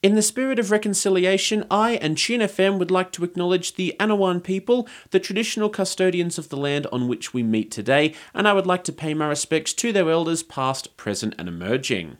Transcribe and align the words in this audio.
In 0.00 0.14
the 0.14 0.22
spirit 0.22 0.60
of 0.60 0.70
reconciliation, 0.70 1.64
I 1.68 1.96
and 1.96 2.16
Tune 2.16 2.40
FM 2.40 2.78
would 2.78 2.92
like 2.92 3.10
to 3.12 3.24
acknowledge 3.24 3.74
the 3.74 3.96
Anaiwan 3.98 4.40
people, 4.40 4.86
the 5.10 5.18
traditional 5.18 5.68
custodians 5.68 6.38
of 6.38 6.50
the 6.50 6.56
land 6.56 6.86
on 6.92 7.08
which 7.08 7.34
we 7.34 7.42
meet 7.42 7.72
today, 7.72 8.14
and 8.32 8.46
I 8.46 8.52
would 8.52 8.66
like 8.66 8.84
to 8.84 8.92
pay 8.92 9.12
my 9.12 9.26
respects 9.26 9.72
to 9.72 9.92
their 9.92 10.08
elders 10.08 10.44
past, 10.44 10.96
present, 10.96 11.34
and 11.36 11.48
emerging. 11.48 12.18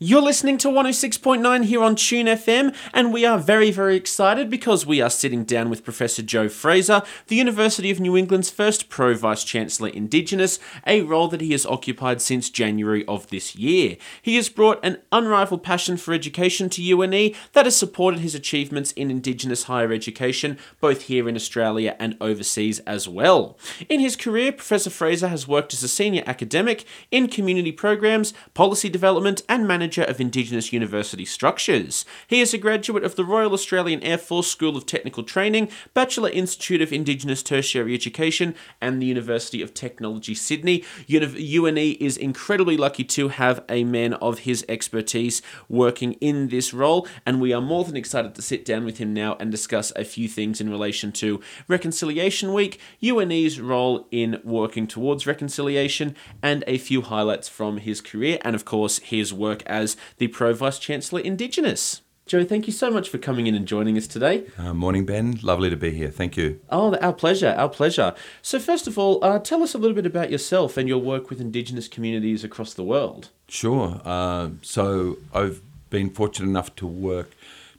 You're 0.00 0.22
listening 0.22 0.58
to 0.58 0.66
106.9 0.66 1.66
here 1.66 1.80
on 1.80 1.94
Tune 1.94 2.26
FM, 2.26 2.74
and 2.92 3.12
we 3.12 3.24
are 3.24 3.38
very, 3.38 3.70
very 3.70 3.94
excited 3.94 4.50
because 4.50 4.84
we 4.84 5.00
are 5.00 5.08
sitting 5.08 5.44
down 5.44 5.70
with 5.70 5.84
Professor 5.84 6.20
Joe 6.20 6.48
Fraser, 6.48 7.02
the 7.28 7.36
University 7.36 7.92
of 7.92 8.00
New 8.00 8.16
England's 8.16 8.50
first 8.50 8.88
Pro 8.88 9.14
Vice 9.14 9.44
Chancellor 9.44 9.90
Indigenous, 9.90 10.58
a 10.84 11.02
role 11.02 11.28
that 11.28 11.40
he 11.40 11.52
has 11.52 11.64
occupied 11.64 12.20
since 12.20 12.50
January 12.50 13.04
of 13.06 13.28
this 13.28 13.54
year. 13.54 13.96
He 14.20 14.34
has 14.34 14.48
brought 14.48 14.84
an 14.84 14.98
unrivaled 15.12 15.62
passion 15.62 15.96
for 15.96 16.12
education 16.12 16.68
to 16.70 16.82
UNE 16.82 17.32
that 17.52 17.66
has 17.66 17.76
supported 17.76 18.18
his 18.18 18.34
achievements 18.34 18.90
in 18.90 19.12
Indigenous 19.12 19.62
higher 19.62 19.92
education, 19.92 20.58
both 20.80 21.02
here 21.02 21.28
in 21.28 21.36
Australia 21.36 21.94
and 22.00 22.16
overseas 22.20 22.80
as 22.80 23.08
well. 23.08 23.56
In 23.88 24.00
his 24.00 24.16
career, 24.16 24.50
Professor 24.50 24.90
Fraser 24.90 25.28
has 25.28 25.46
worked 25.46 25.72
as 25.72 25.84
a 25.84 25.88
senior 25.88 26.24
academic 26.26 26.84
in 27.12 27.28
community 27.28 27.70
programs, 27.70 28.34
policy 28.54 28.88
development, 28.88 29.44
and 29.48 29.68
management 29.68 29.83
Manager 29.84 30.04
of 30.04 30.18
Indigenous 30.18 30.72
University 30.72 31.26
Structures. 31.26 32.06
He 32.26 32.40
is 32.40 32.54
a 32.54 32.58
graduate 32.58 33.04
of 33.04 33.16
the 33.16 33.24
Royal 33.24 33.52
Australian 33.52 34.02
Air 34.02 34.16
Force 34.16 34.50
School 34.50 34.78
of 34.78 34.86
Technical 34.86 35.22
Training, 35.22 35.68
Bachelor 35.92 36.30
Institute 36.30 36.80
of 36.80 36.90
Indigenous 36.90 37.42
Tertiary 37.42 37.92
Education, 37.92 38.54
and 38.80 39.02
the 39.02 39.06
University 39.06 39.60
of 39.60 39.74
Technology 39.74 40.34
Sydney. 40.34 40.84
UNE 41.06 41.76
is 41.76 42.16
incredibly 42.16 42.78
lucky 42.78 43.04
to 43.04 43.28
have 43.28 43.62
a 43.68 43.84
man 43.84 44.14
of 44.14 44.38
his 44.38 44.64
expertise 44.70 45.42
working 45.68 46.14
in 46.14 46.48
this 46.48 46.72
role, 46.72 47.06
and 47.26 47.38
we 47.38 47.52
are 47.52 47.60
more 47.60 47.84
than 47.84 47.94
excited 47.94 48.34
to 48.34 48.40
sit 48.40 48.64
down 48.64 48.86
with 48.86 48.96
him 48.96 49.12
now 49.12 49.36
and 49.38 49.50
discuss 49.50 49.92
a 49.96 50.04
few 50.06 50.28
things 50.28 50.62
in 50.62 50.70
relation 50.70 51.12
to 51.12 51.42
Reconciliation 51.68 52.54
Week, 52.54 52.80
UNE's 53.02 53.60
role 53.60 54.08
in 54.10 54.40
working 54.44 54.86
towards 54.86 55.26
reconciliation, 55.26 56.16
and 56.42 56.64
a 56.66 56.78
few 56.78 57.02
highlights 57.02 57.50
from 57.50 57.76
his 57.76 58.00
career, 58.00 58.38
and 58.40 58.56
of 58.56 58.64
course, 58.64 59.00
his 59.00 59.34
work 59.34 59.62
as 59.74 59.96
the 60.18 60.28
Pro 60.28 60.54
Vice 60.54 60.78
Chancellor 60.78 61.20
Indigenous. 61.20 62.00
Joe, 62.26 62.42
thank 62.42 62.66
you 62.66 62.72
so 62.72 62.90
much 62.90 63.10
for 63.10 63.18
coming 63.18 63.46
in 63.46 63.54
and 63.54 63.66
joining 63.66 63.98
us 63.98 64.06
today. 64.06 64.44
Uh, 64.56 64.72
morning, 64.72 65.04
Ben. 65.04 65.38
Lovely 65.42 65.68
to 65.68 65.76
be 65.76 65.90
here. 65.90 66.10
Thank 66.10 66.38
you. 66.38 66.58
Oh, 66.70 66.96
our 66.96 67.12
pleasure. 67.12 67.54
Our 67.58 67.68
pleasure. 67.68 68.14
So, 68.40 68.58
first 68.58 68.86
of 68.86 68.96
all, 68.96 69.22
uh, 69.22 69.38
tell 69.40 69.62
us 69.62 69.74
a 69.74 69.78
little 69.78 69.94
bit 69.94 70.06
about 70.06 70.30
yourself 70.30 70.78
and 70.78 70.88
your 70.88 70.98
work 70.98 71.28
with 71.28 71.38
Indigenous 71.38 71.86
communities 71.86 72.42
across 72.42 72.72
the 72.72 72.82
world. 72.82 73.28
Sure. 73.46 74.00
Uh, 74.06 74.50
so, 74.62 75.18
I've 75.34 75.60
been 75.90 76.08
fortunate 76.08 76.48
enough 76.48 76.74
to 76.76 76.86
work 76.86 77.32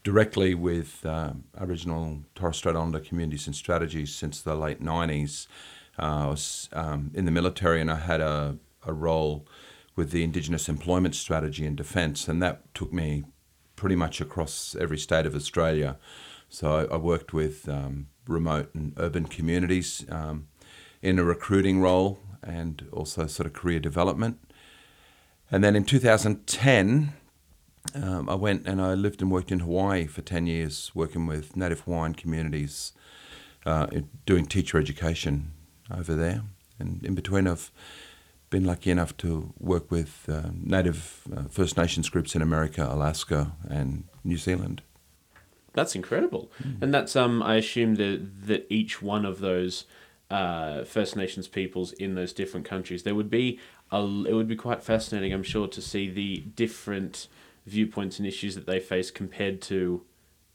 directly 0.04 0.54
with 0.54 1.04
uh, 1.04 1.32
Aboriginal 1.60 2.20
Torres 2.36 2.58
Strait 2.58 2.76
Islander 2.76 3.00
communities 3.00 3.48
and 3.48 3.56
strategies 3.56 4.14
since 4.14 4.42
the 4.42 4.54
late 4.56 4.80
90s. 4.80 5.48
Uh, 5.98 6.04
I 6.04 6.28
was 6.28 6.70
um, 6.72 7.10
in 7.16 7.26
the 7.26 7.32
military 7.32 7.82
and 7.82 7.90
I 7.90 7.96
had 7.96 8.22
a, 8.22 8.58
a 8.86 8.94
role 8.94 9.48
with 9.96 10.12
the 10.12 10.24
Indigenous 10.24 10.68
Employment 10.68 11.16
Strategy 11.16 11.66
in 11.66 11.76
Defence, 11.76 12.28
and 12.28 12.42
that 12.42 12.74
took 12.74 12.92
me 12.92 13.26
pretty 13.76 13.96
much 13.96 14.22
across 14.22 14.76
every 14.80 14.98
state 14.98 15.26
of 15.26 15.36
Australia. 15.36 15.98
So 16.50 16.88
I, 16.90 16.96
I 16.96 16.98
worked 16.98 17.34
with 17.34 17.68
um, 17.68 18.08
remote 18.28 18.74
and 18.74 18.94
urban 18.98 19.26
communities 19.26 20.06
um, 20.10 20.48
in 21.02 21.20
a 21.20 21.24
recruiting 21.24 21.82
role 21.82 22.20
and 22.42 22.88
also 22.92 23.28
sort 23.28 23.48
of 23.48 23.54
career 23.54 23.80
development. 23.80 24.40
And 25.52 25.64
then 25.64 25.76
in 25.76 25.84
2010, 25.84 27.14
um, 27.94 28.30
I 28.30 28.36
went 28.36 28.68
and 28.68 28.82
I 28.82 28.94
lived 28.94 29.22
and 29.22 29.32
worked 29.32 29.52
in 29.52 29.60
Hawaii 29.60 30.08
for 30.08 30.22
10 30.22 30.48
years, 30.48 30.92
working 30.96 31.28
with 31.28 31.56
Native 31.56 31.82
Hawaiian 31.82 32.16
communities, 32.16 32.94
uh, 33.66 33.88
doing 34.26 34.46
teacher 34.46 34.80
education 34.80 35.52
over 35.92 36.16
there. 36.16 36.42
And 36.80 37.04
in 37.06 37.16
between, 37.16 37.48
I've 37.48 37.72
been 38.56 38.64
lucky 38.64 38.90
enough 38.90 39.18
to 39.18 39.54
work 39.60 39.92
with 39.92 40.30
uh, 40.30 40.44
Native 40.54 41.28
uh, 41.36 41.44
First 41.50 41.76
Nations 41.76 42.08
groups 42.08 42.36
in 42.36 42.42
America, 42.42 42.88
Alaska, 42.90 43.52
and 43.70 44.06
New 44.24 44.38
Zealand. 44.38 44.82
That's 45.74 45.94
incredible, 45.94 46.50
mm. 46.64 46.82
and 46.82 46.94
that's 46.94 47.18
um. 47.18 47.44
I 47.44 47.56
assume 47.56 47.96
that 47.96 48.48
that 48.48 48.66
each 48.70 49.02
one 49.02 49.26
of 49.26 49.40
those 49.40 49.84
uh, 50.30 50.86
First 50.86 51.18
Nations 51.18 51.50
peoples 51.50 51.92
in 51.92 52.16
those 52.16 52.32
different 52.32 52.66
countries, 52.66 53.04
there 53.04 53.14
would 53.14 53.30
be 53.30 53.60
a. 53.92 54.00
It 54.30 54.34
would 54.34 54.48
be 54.48 54.56
quite 54.56 54.82
fascinating, 54.82 55.34
I'm 55.34 55.44
sure, 55.44 55.68
to 55.68 55.82
see 55.82 56.10
the 56.10 56.38
different 56.56 57.28
viewpoints 57.66 58.20
and 58.20 58.26
issues 58.26 58.56
that 58.56 58.68
they 58.68 58.80
face 58.80 59.12
compared 59.12 59.62
to 59.64 60.06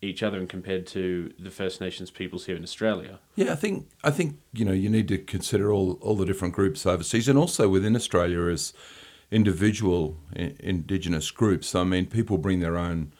each 0.02 0.22
other 0.22 0.38
and 0.38 0.48
compared 0.48 0.86
to 0.86 1.32
the 1.38 1.50
First 1.50 1.80
Nations 1.80 2.10
peoples 2.10 2.46
here 2.46 2.56
in 2.56 2.62
Australia. 2.62 3.18
Yeah, 3.34 3.52
I 3.52 3.56
think 3.56 3.88
I 4.02 4.10
think 4.10 4.38
you 4.52 4.64
know 4.64 4.72
you 4.72 4.88
need 4.88 5.08
to 5.08 5.18
consider 5.18 5.72
all 5.72 5.98
all 6.00 6.16
the 6.16 6.24
different 6.24 6.54
groups 6.54 6.86
overseas 6.86 7.28
and 7.28 7.38
also 7.38 7.68
within 7.68 7.94
Australia 7.94 8.50
as 8.50 8.72
individual 9.30 10.16
Indigenous 10.34 11.30
groups. 11.30 11.74
I 11.74 11.84
mean, 11.84 12.06
people 12.06 12.36
bring 12.38 12.60
their 12.60 12.76
own 12.76 13.12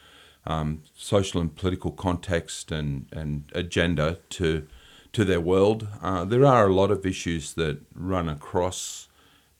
um, 0.46 0.82
social 0.94 1.40
and 1.40 1.54
political 1.54 1.90
context 1.90 2.72
and 2.72 3.06
and 3.12 3.44
agenda 3.54 4.18
to 4.30 4.66
to 5.12 5.24
their 5.24 5.40
world. 5.40 5.88
Uh, 6.02 6.24
there 6.24 6.46
are 6.46 6.66
a 6.66 6.74
lot 6.74 6.90
of 6.90 7.04
issues 7.04 7.54
that 7.54 7.80
run 7.94 8.28
across 8.28 9.08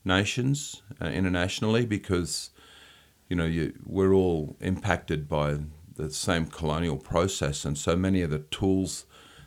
nations 0.05 0.83
uh, 1.03 1.07
internationally 1.07 1.85
because 1.85 2.51
you 3.29 3.37
know 3.37 3.45
you, 3.45 3.75
we're 3.85 4.15
all 4.15 4.57
impacted 4.61 5.29
by 5.29 5.59
the 5.97 6.11
same 6.11 6.47
colonial 6.47 6.97
process, 6.97 7.65
and 7.65 7.77
so 7.77 7.97
many 7.97 8.23
of 8.23 8.31
the 8.31 8.39
tools 8.39 9.07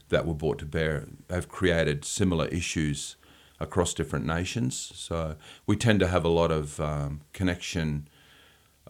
that 0.10 0.26
were 0.26 0.34
brought 0.34 0.60
to 0.60 0.66
bear 0.66 1.08
have 1.30 1.48
created 1.48 2.06
similar 2.06 2.48
issues 2.48 3.16
across 3.60 3.94
different 3.94 4.26
nations. 4.26 4.92
So 4.96 5.36
we 5.66 5.76
tend 5.76 6.00
to 6.02 6.08
have 6.08 6.26
a 6.26 6.30
lot 6.30 6.52
of 6.52 6.80
um, 6.80 7.22
connection 7.34 8.08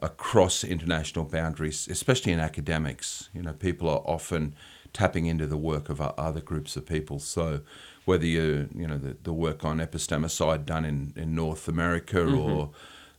across 0.02 0.64
international 0.64 1.24
boundaries, 1.24 1.88
especially 1.88 2.32
in 2.32 2.40
academics. 2.40 3.30
You 3.32 3.42
know, 3.42 3.52
people 3.52 3.88
are 3.88 4.02
often 4.04 4.54
tapping 4.92 5.26
into 5.26 5.46
the 5.46 5.56
work 5.56 5.88
of 5.88 6.00
other 6.00 6.40
groups 6.40 6.76
of 6.76 6.86
people. 6.86 7.18
So 7.18 7.60
whether 8.04 8.26
you 8.26 8.68
you 8.74 8.86
know 8.86 8.98
the, 8.98 9.16
the 9.22 9.32
work 9.32 9.64
on 9.64 9.78
epistemicide 9.78 10.64
done 10.66 10.84
in, 10.84 11.12
in 11.16 11.34
North 11.34 11.68
America 11.68 12.18
mm-hmm. 12.18 12.38
or 12.38 12.70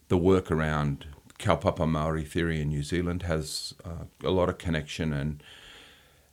the 0.07 0.17
work 0.17 0.51
around 0.51 1.05
Kaupapa 1.39 1.87
Maori 1.87 2.23
theory 2.23 2.61
in 2.61 2.69
New 2.69 2.83
Zealand 2.83 3.23
has 3.23 3.73
uh, 3.83 4.05
a 4.23 4.31
lot 4.31 4.49
of 4.49 4.57
connection 4.57 5.13
and 5.13 5.43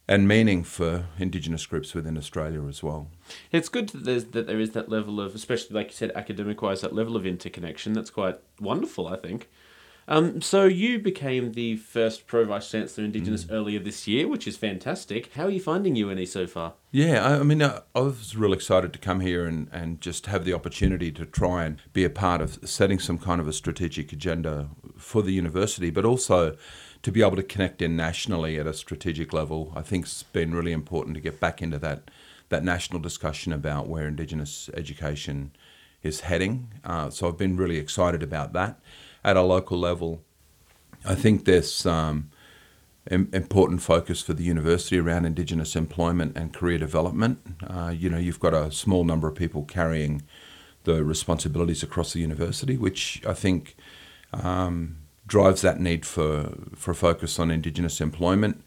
and 0.08 0.26
meaning 0.26 0.64
for 0.64 1.06
Indigenous 1.18 1.64
groups 1.64 1.94
within 1.94 2.18
Australia 2.18 2.66
as 2.66 2.82
well. 2.82 3.08
It's 3.50 3.68
good 3.68 3.88
that 3.90 4.32
that 4.32 4.46
there 4.46 4.60
is 4.60 4.72
that 4.72 4.88
level 4.88 5.20
of, 5.20 5.34
especially 5.34 5.74
like 5.74 5.88
you 5.88 5.94
said, 5.94 6.12
academic 6.14 6.60
wise, 6.60 6.80
that 6.80 6.94
level 6.94 7.16
of 7.16 7.24
interconnection. 7.24 7.92
That's 7.92 8.10
quite 8.10 8.38
wonderful, 8.60 9.06
I 9.08 9.16
think. 9.16 9.48
Um, 10.08 10.40
so 10.40 10.64
you 10.64 10.98
became 10.98 11.52
the 11.52 11.76
first 11.76 12.26
Pro 12.26 12.44
Vice 12.44 12.70
Chancellor 12.70 13.04
Indigenous 13.04 13.44
mm. 13.44 13.52
earlier 13.52 13.78
this 13.78 14.08
year, 14.08 14.26
which 14.26 14.46
is 14.46 14.56
fantastic. 14.56 15.32
How 15.34 15.44
are 15.44 15.50
you 15.50 15.60
finding 15.60 15.96
UNE 15.96 16.26
so 16.26 16.46
far? 16.46 16.74
Yeah, 16.90 17.24
I, 17.24 17.40
I 17.40 17.42
mean, 17.42 17.62
uh, 17.62 17.82
I 17.94 18.00
was 18.00 18.36
real 18.36 18.52
excited 18.52 18.92
to 18.92 18.98
come 18.98 19.20
here 19.20 19.46
and, 19.46 19.68
and 19.72 20.00
just 20.00 20.26
have 20.26 20.44
the 20.44 20.54
opportunity 20.54 21.12
to 21.12 21.24
try 21.24 21.64
and 21.64 21.80
be 21.92 22.04
a 22.04 22.10
part 22.10 22.40
of 22.40 22.58
setting 22.68 22.98
some 22.98 23.18
kind 23.18 23.40
of 23.40 23.46
a 23.46 23.52
strategic 23.52 24.12
agenda 24.12 24.68
for 24.98 25.22
the 25.22 25.32
university, 25.32 25.90
but 25.90 26.04
also 26.04 26.56
to 27.02 27.12
be 27.12 27.22
able 27.22 27.36
to 27.36 27.42
connect 27.42 27.80
in 27.80 27.96
nationally 27.96 28.58
at 28.58 28.66
a 28.66 28.74
strategic 28.74 29.32
level. 29.32 29.72
I 29.74 29.82
think 29.82 30.04
it's 30.06 30.22
been 30.22 30.54
really 30.54 30.72
important 30.72 31.14
to 31.14 31.20
get 31.20 31.40
back 31.40 31.62
into 31.62 31.78
that 31.78 32.10
that 32.48 32.62
national 32.62 33.00
discussion 33.00 33.50
about 33.50 33.88
where 33.88 34.06
Indigenous 34.06 34.68
education 34.74 35.52
is 36.02 36.20
heading. 36.20 36.68
Uh, 36.84 37.08
so 37.08 37.26
I've 37.26 37.38
been 37.38 37.56
really 37.56 37.78
excited 37.78 38.22
about 38.22 38.52
that 38.52 38.78
at 39.24 39.36
a 39.36 39.42
local 39.42 39.78
level. 39.78 40.22
I 41.04 41.14
think 41.14 41.44
there's 41.44 41.84
um, 41.86 42.30
important 43.10 43.82
focus 43.82 44.22
for 44.22 44.32
the 44.32 44.44
university 44.44 44.98
around 44.98 45.24
Indigenous 45.24 45.74
employment 45.74 46.36
and 46.36 46.52
career 46.52 46.78
development. 46.78 47.38
Uh, 47.66 47.92
you 47.96 48.08
know, 48.08 48.18
you've 48.18 48.40
got 48.40 48.54
a 48.54 48.70
small 48.70 49.04
number 49.04 49.28
of 49.28 49.34
people 49.34 49.64
carrying 49.64 50.22
the 50.84 51.04
responsibilities 51.04 51.82
across 51.82 52.12
the 52.12 52.20
university, 52.20 52.76
which 52.76 53.22
I 53.26 53.34
think 53.34 53.76
um, 54.32 54.98
drives 55.26 55.62
that 55.62 55.80
need 55.80 56.04
for, 56.06 56.54
for 56.74 56.94
focus 56.94 57.38
on 57.38 57.50
Indigenous 57.50 58.00
employment. 58.00 58.62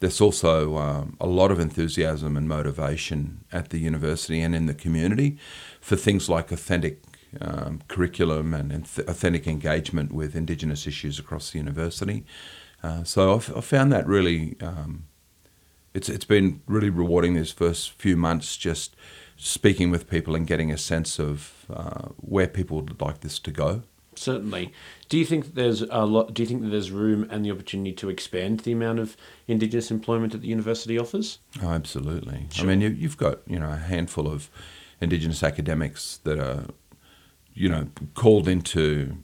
There's 0.00 0.20
also 0.20 0.76
um, 0.76 1.16
a 1.20 1.26
lot 1.26 1.50
of 1.50 1.60
enthusiasm 1.60 2.36
and 2.36 2.48
motivation 2.48 3.44
at 3.52 3.70
the 3.70 3.78
university 3.78 4.40
and 4.40 4.54
in 4.54 4.66
the 4.66 4.74
community 4.74 5.38
for 5.80 5.96
things 5.96 6.28
like 6.28 6.52
authentic 6.52 7.00
um, 7.40 7.82
curriculum 7.88 8.54
and 8.54 8.72
authentic 8.72 9.46
engagement 9.46 10.12
with 10.12 10.34
Indigenous 10.34 10.86
issues 10.86 11.18
across 11.18 11.50
the 11.50 11.58
university. 11.58 12.24
Uh, 12.82 13.02
so 13.04 13.34
I've, 13.34 13.56
I've, 13.56 13.64
found 13.64 13.92
that 13.92 14.06
really, 14.06 14.56
um, 14.60 15.06
it's 15.94 16.08
it's 16.08 16.26
been 16.26 16.60
really 16.66 16.90
rewarding 16.90 17.34
these 17.34 17.50
first 17.50 17.92
few 17.92 18.16
months, 18.16 18.56
just 18.56 18.94
speaking 19.36 19.90
with 19.90 20.08
people 20.08 20.34
and 20.34 20.46
getting 20.46 20.70
a 20.70 20.78
sense 20.78 21.18
of 21.18 21.66
uh, 21.72 22.08
where 22.16 22.46
people 22.46 22.76
would 22.76 23.00
like 23.00 23.20
this 23.20 23.38
to 23.38 23.50
go. 23.50 23.82
Certainly. 24.16 24.72
Do 25.08 25.18
you 25.18 25.24
think 25.24 25.54
there's 25.54 25.82
a 25.82 26.04
lot? 26.04 26.34
Do 26.34 26.42
you 26.42 26.46
think 26.46 26.62
that 26.62 26.68
there's 26.68 26.90
room 26.90 27.26
and 27.30 27.44
the 27.44 27.50
opportunity 27.50 27.92
to 27.92 28.10
expand 28.10 28.60
the 28.60 28.72
amount 28.72 28.98
of 28.98 29.16
Indigenous 29.48 29.90
employment 29.90 30.32
that 30.32 30.42
the 30.42 30.48
university 30.48 30.98
offers? 30.98 31.38
Oh, 31.62 31.70
absolutely. 31.70 32.46
Sure. 32.50 32.64
I 32.64 32.68
mean, 32.68 32.80
you, 32.80 32.88
you've 32.88 33.16
got 33.16 33.40
you 33.46 33.58
know 33.58 33.70
a 33.70 33.76
handful 33.76 34.28
of 34.28 34.50
Indigenous 35.00 35.42
academics 35.42 36.18
that 36.24 36.38
are 36.38 36.66
you 37.54 37.68
know 37.68 37.88
called 38.14 38.48
into 38.48 39.16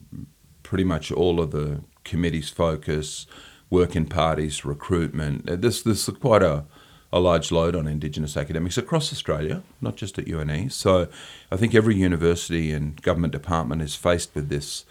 pretty 0.63 0.83
much 0.83 1.11
all 1.11 1.39
of 1.39 1.51
the 1.51 1.81
committees' 2.03 2.49
focus, 2.49 3.27
working 3.69 4.05
parties, 4.05 4.65
recruitment. 4.65 5.45
This 5.45 5.81
There's 5.81 6.05
there's 6.05 6.17
quite 6.17 6.43
a 6.43 6.65
a 7.13 7.19
large 7.19 7.51
load 7.51 7.75
on 7.75 7.87
Indigenous 7.87 8.37
academics 8.37 8.77
across 8.77 9.11
Australia, 9.11 9.63
not 9.81 9.97
just 9.97 10.17
at 10.17 10.29
UNE. 10.29 10.69
So, 10.69 11.09
I 11.51 11.57
think 11.57 11.75
every 11.75 11.95
university 11.95 12.71
and 12.71 13.01
government 13.01 13.33
department 13.33 13.81
is 13.81 13.95
faced 13.95 14.33
with 14.33 14.47
this 14.47 14.85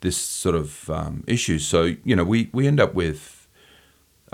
this 0.00 0.18
sort 0.18 0.54
of 0.54 0.90
um, 0.90 1.24
issue. 1.26 1.58
So, 1.58 1.96
you 2.04 2.14
know, 2.14 2.24
we, 2.24 2.50
we 2.52 2.66
end 2.66 2.78
up 2.78 2.92
with 2.92 3.48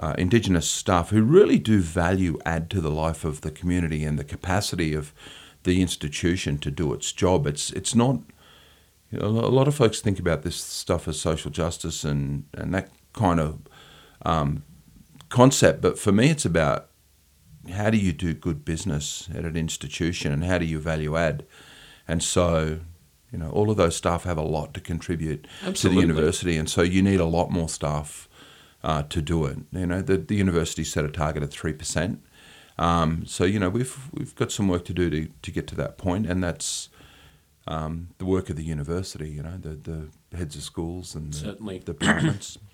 uh, 0.01 0.17
Indigenous 0.19 0.69
staff 0.69 1.11
who 1.11 1.23
really 1.23 1.61
do 1.61 1.81
value 1.81 2.39
add 2.45 2.69
to 2.71 2.81
the 2.81 2.91
life 2.91 3.25
of 3.25 3.43
the 3.43 3.53
community 3.53 4.03
and 4.05 4.19
the 4.19 4.25
capacity 4.25 4.95
of 4.95 5.15
the 5.63 5.81
institution 5.81 6.59
to 6.59 6.73
do 6.73 6.93
its 6.93 7.13
job. 7.13 7.47
It's 7.47 7.71
it's 7.71 7.95
not. 7.95 8.21
You 9.11 9.19
know, 9.19 9.27
a 9.27 9.51
lot 9.51 9.69
of 9.69 9.75
folks 9.75 10.01
think 10.01 10.19
about 10.19 10.43
this 10.43 10.57
stuff 10.57 11.09
as 11.09 11.21
social 11.21 11.51
justice 11.51 12.05
and, 12.05 12.45
and 12.55 12.73
that 12.75 12.91
kind 13.13 13.41
of 13.41 13.59
um, 14.25 14.63
concept, 15.29 15.81
but 15.81 15.99
for 15.99 16.13
me, 16.13 16.31
it's 16.31 16.45
about 16.45 16.91
how 17.73 17.91
do 17.91 17.99
you 17.99 18.13
do 18.13 18.35
good 18.35 18.65
business 18.65 19.29
at 19.35 19.45
an 19.45 19.57
institution 19.57 20.33
and 20.33 20.45
how 20.45 20.59
do 20.59 20.65
you 20.65 20.79
value 20.79 21.17
add? 21.17 21.45
And 22.07 22.23
so, 22.23 22.81
you 23.33 23.39
know, 23.39 23.51
all 23.51 23.71
of 23.71 23.77
those 23.77 23.97
staff 23.97 24.25
have 24.25 24.39
a 24.39 24.43
lot 24.43 24.75
to 24.75 24.81
contribute 24.81 25.47
Absolutely. 25.65 26.03
to 26.03 26.07
the 26.07 26.13
university, 26.15 26.57
and 26.57 26.69
so 26.69 26.83
you 26.83 27.03
need 27.03 27.21
a 27.21 27.25
lot 27.25 27.51
more 27.51 27.69
staff 27.69 28.29
uh, 28.83 29.03
to 29.05 29.23
do 29.23 29.45
it. 29.47 29.59
You 29.73 29.87
know, 29.87 30.03
the, 30.03 30.17
the 30.17 30.35
university 30.35 30.85
set 30.85 31.05
a 31.05 31.09
target 31.09 31.43
of 31.43 31.51
three 31.51 31.73
percent. 31.73 32.23
Um, 32.79 33.27
so 33.27 33.45
you 33.45 33.59
know 33.59 33.69
we've 33.69 34.09
we've 34.13 34.35
got 34.35 34.51
some 34.51 34.67
work 34.67 34.85
to 34.87 34.95
do 34.95 35.11
to, 35.11 35.29
to 35.43 35.51
get 35.51 35.67
to 35.69 35.75
that 35.77 35.99
point, 35.99 36.27
and 36.27 36.43
that's 36.43 36.89
um, 37.71 38.09
the 38.19 38.25
work 38.25 38.51
of 38.51 38.57
the 38.57 38.65
university. 38.65 39.31
You 39.31 39.43
know, 39.43 39.57
the, 39.57 40.09
the 40.31 40.37
heads 40.37 40.57
of 40.57 40.63
schools 40.63 41.15
and 41.15 41.33
the, 41.33 41.37
Certainly. 41.37 41.79
the 41.79 41.93
departments. 41.93 42.59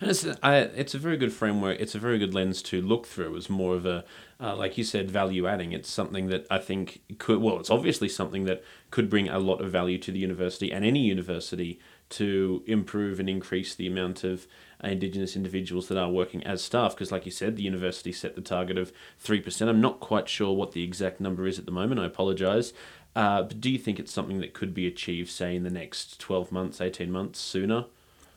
And 0.00 0.10
it's 0.10 0.26
I, 0.42 0.56
it's 0.56 0.94
a 0.94 0.98
very 0.98 1.16
good 1.16 1.32
framework. 1.32 1.80
It's 1.80 1.94
a 1.94 1.98
very 1.98 2.18
good 2.18 2.34
lens 2.34 2.62
to 2.62 2.80
look 2.80 3.06
through. 3.06 3.36
As 3.36 3.50
more 3.50 3.74
of 3.74 3.86
a, 3.86 4.04
uh, 4.40 4.56
like 4.56 4.78
you 4.78 4.84
said, 4.84 5.10
value 5.10 5.46
adding. 5.46 5.72
It's 5.72 5.90
something 5.90 6.28
that 6.28 6.46
I 6.50 6.58
think 6.58 7.00
could. 7.18 7.40
Well, 7.40 7.58
it's 7.58 7.70
obviously 7.70 8.08
something 8.08 8.44
that 8.44 8.62
could 8.90 9.10
bring 9.10 9.28
a 9.28 9.38
lot 9.38 9.60
of 9.60 9.70
value 9.70 9.98
to 9.98 10.12
the 10.12 10.18
university 10.18 10.72
and 10.72 10.84
any 10.84 11.00
university 11.00 11.80
to 12.10 12.62
improve 12.66 13.20
and 13.20 13.28
increase 13.28 13.74
the 13.74 13.86
amount 13.86 14.24
of 14.24 14.46
Indigenous 14.82 15.34
individuals 15.34 15.88
that 15.88 15.98
are 15.98 16.08
working 16.08 16.42
as 16.44 16.62
staff. 16.62 16.94
Because, 16.94 17.10
like 17.10 17.26
you 17.26 17.32
said, 17.32 17.56
the 17.56 17.62
university 17.62 18.12
set 18.12 18.36
the 18.36 18.40
target 18.40 18.78
of 18.78 18.92
three 19.18 19.40
percent. 19.40 19.70
I'm 19.70 19.80
not 19.80 20.00
quite 20.00 20.28
sure 20.28 20.54
what 20.54 20.72
the 20.72 20.84
exact 20.84 21.20
number 21.20 21.46
is 21.46 21.58
at 21.58 21.66
the 21.66 21.72
moment. 21.72 22.00
I 22.00 22.06
apologise. 22.06 22.72
Uh, 23.18 23.42
but 23.42 23.60
do 23.60 23.68
you 23.68 23.78
think 23.78 23.98
it's 23.98 24.12
something 24.12 24.38
that 24.40 24.52
could 24.54 24.72
be 24.72 24.86
achieved, 24.86 25.28
say, 25.28 25.56
in 25.56 25.64
the 25.64 25.70
next 25.70 26.20
twelve 26.20 26.52
months, 26.52 26.80
eighteen 26.80 27.10
months, 27.10 27.40
sooner? 27.40 27.86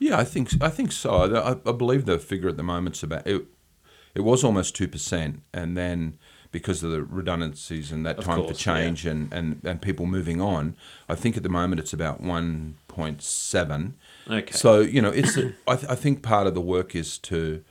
Yeah, 0.00 0.18
I 0.18 0.24
think 0.24 0.50
I 0.60 0.70
think 0.70 0.90
so. 0.90 1.10
I, 1.10 1.70
I 1.70 1.72
believe 1.72 2.04
the 2.04 2.18
figure 2.18 2.48
at 2.48 2.56
the 2.56 2.64
moment's 2.64 3.02
about 3.04 3.24
it. 3.24 3.44
It 4.14 4.22
was 4.22 4.42
almost 4.42 4.74
two 4.74 4.88
percent, 4.88 5.42
and 5.54 5.76
then 5.76 6.18
because 6.50 6.82
of 6.82 6.90
the 6.90 7.02
redundancies 7.02 7.92
and 7.92 8.04
that 8.04 8.18
Of 8.18 8.24
time 8.24 8.40
for 8.40 8.46
course, 8.48 8.58
change 8.58 9.06
and, 9.06 9.32
and, 9.32 9.60
and 9.64 9.80
people 9.80 10.04
moving 10.04 10.40
on, 10.40 10.76
I 11.08 11.14
think 11.14 11.36
at 11.36 11.42
the 11.42 11.48
moment 11.48 11.80
it's 11.80 11.94
about 11.94 12.20
one 12.20 12.74
point 12.88 13.22
seven. 13.22 13.94
Okay. 14.28 14.52
So 14.52 14.80
you 14.80 15.00
know, 15.00 15.10
it's 15.10 15.38
I, 15.66 15.76
th- 15.76 15.90
I 15.90 15.94
think 15.94 16.22
part 16.22 16.46
of 16.46 16.54
the 16.54 16.60
work 16.60 16.94
is 16.94 17.18
to 17.18 17.62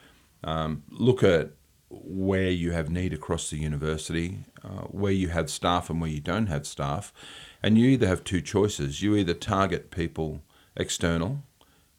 um, 0.44 0.84
look 0.90 1.24
at 1.24 1.52
where 1.92 2.50
you 2.50 2.72
have 2.72 2.90
need 2.90 3.14
across 3.14 3.50
the 3.50 3.58
university, 3.58 4.40
uh, 4.64 4.84
where 4.88 5.12
you 5.12 5.28
have 5.28 5.50
staff 5.50 5.90
and 5.90 6.00
where 6.00 6.10
you 6.10 6.22
don't 6.22 6.48
have 6.48 6.66
staff, 6.66 7.14
and 7.62 7.78
you 7.78 7.88
either 7.88 8.08
have 8.08 8.24
two 8.24 8.42
choices. 8.42 9.02
You 9.02 9.16
either 9.16 9.34
target 9.34 9.92
people 9.92 10.42
external, 10.76 11.44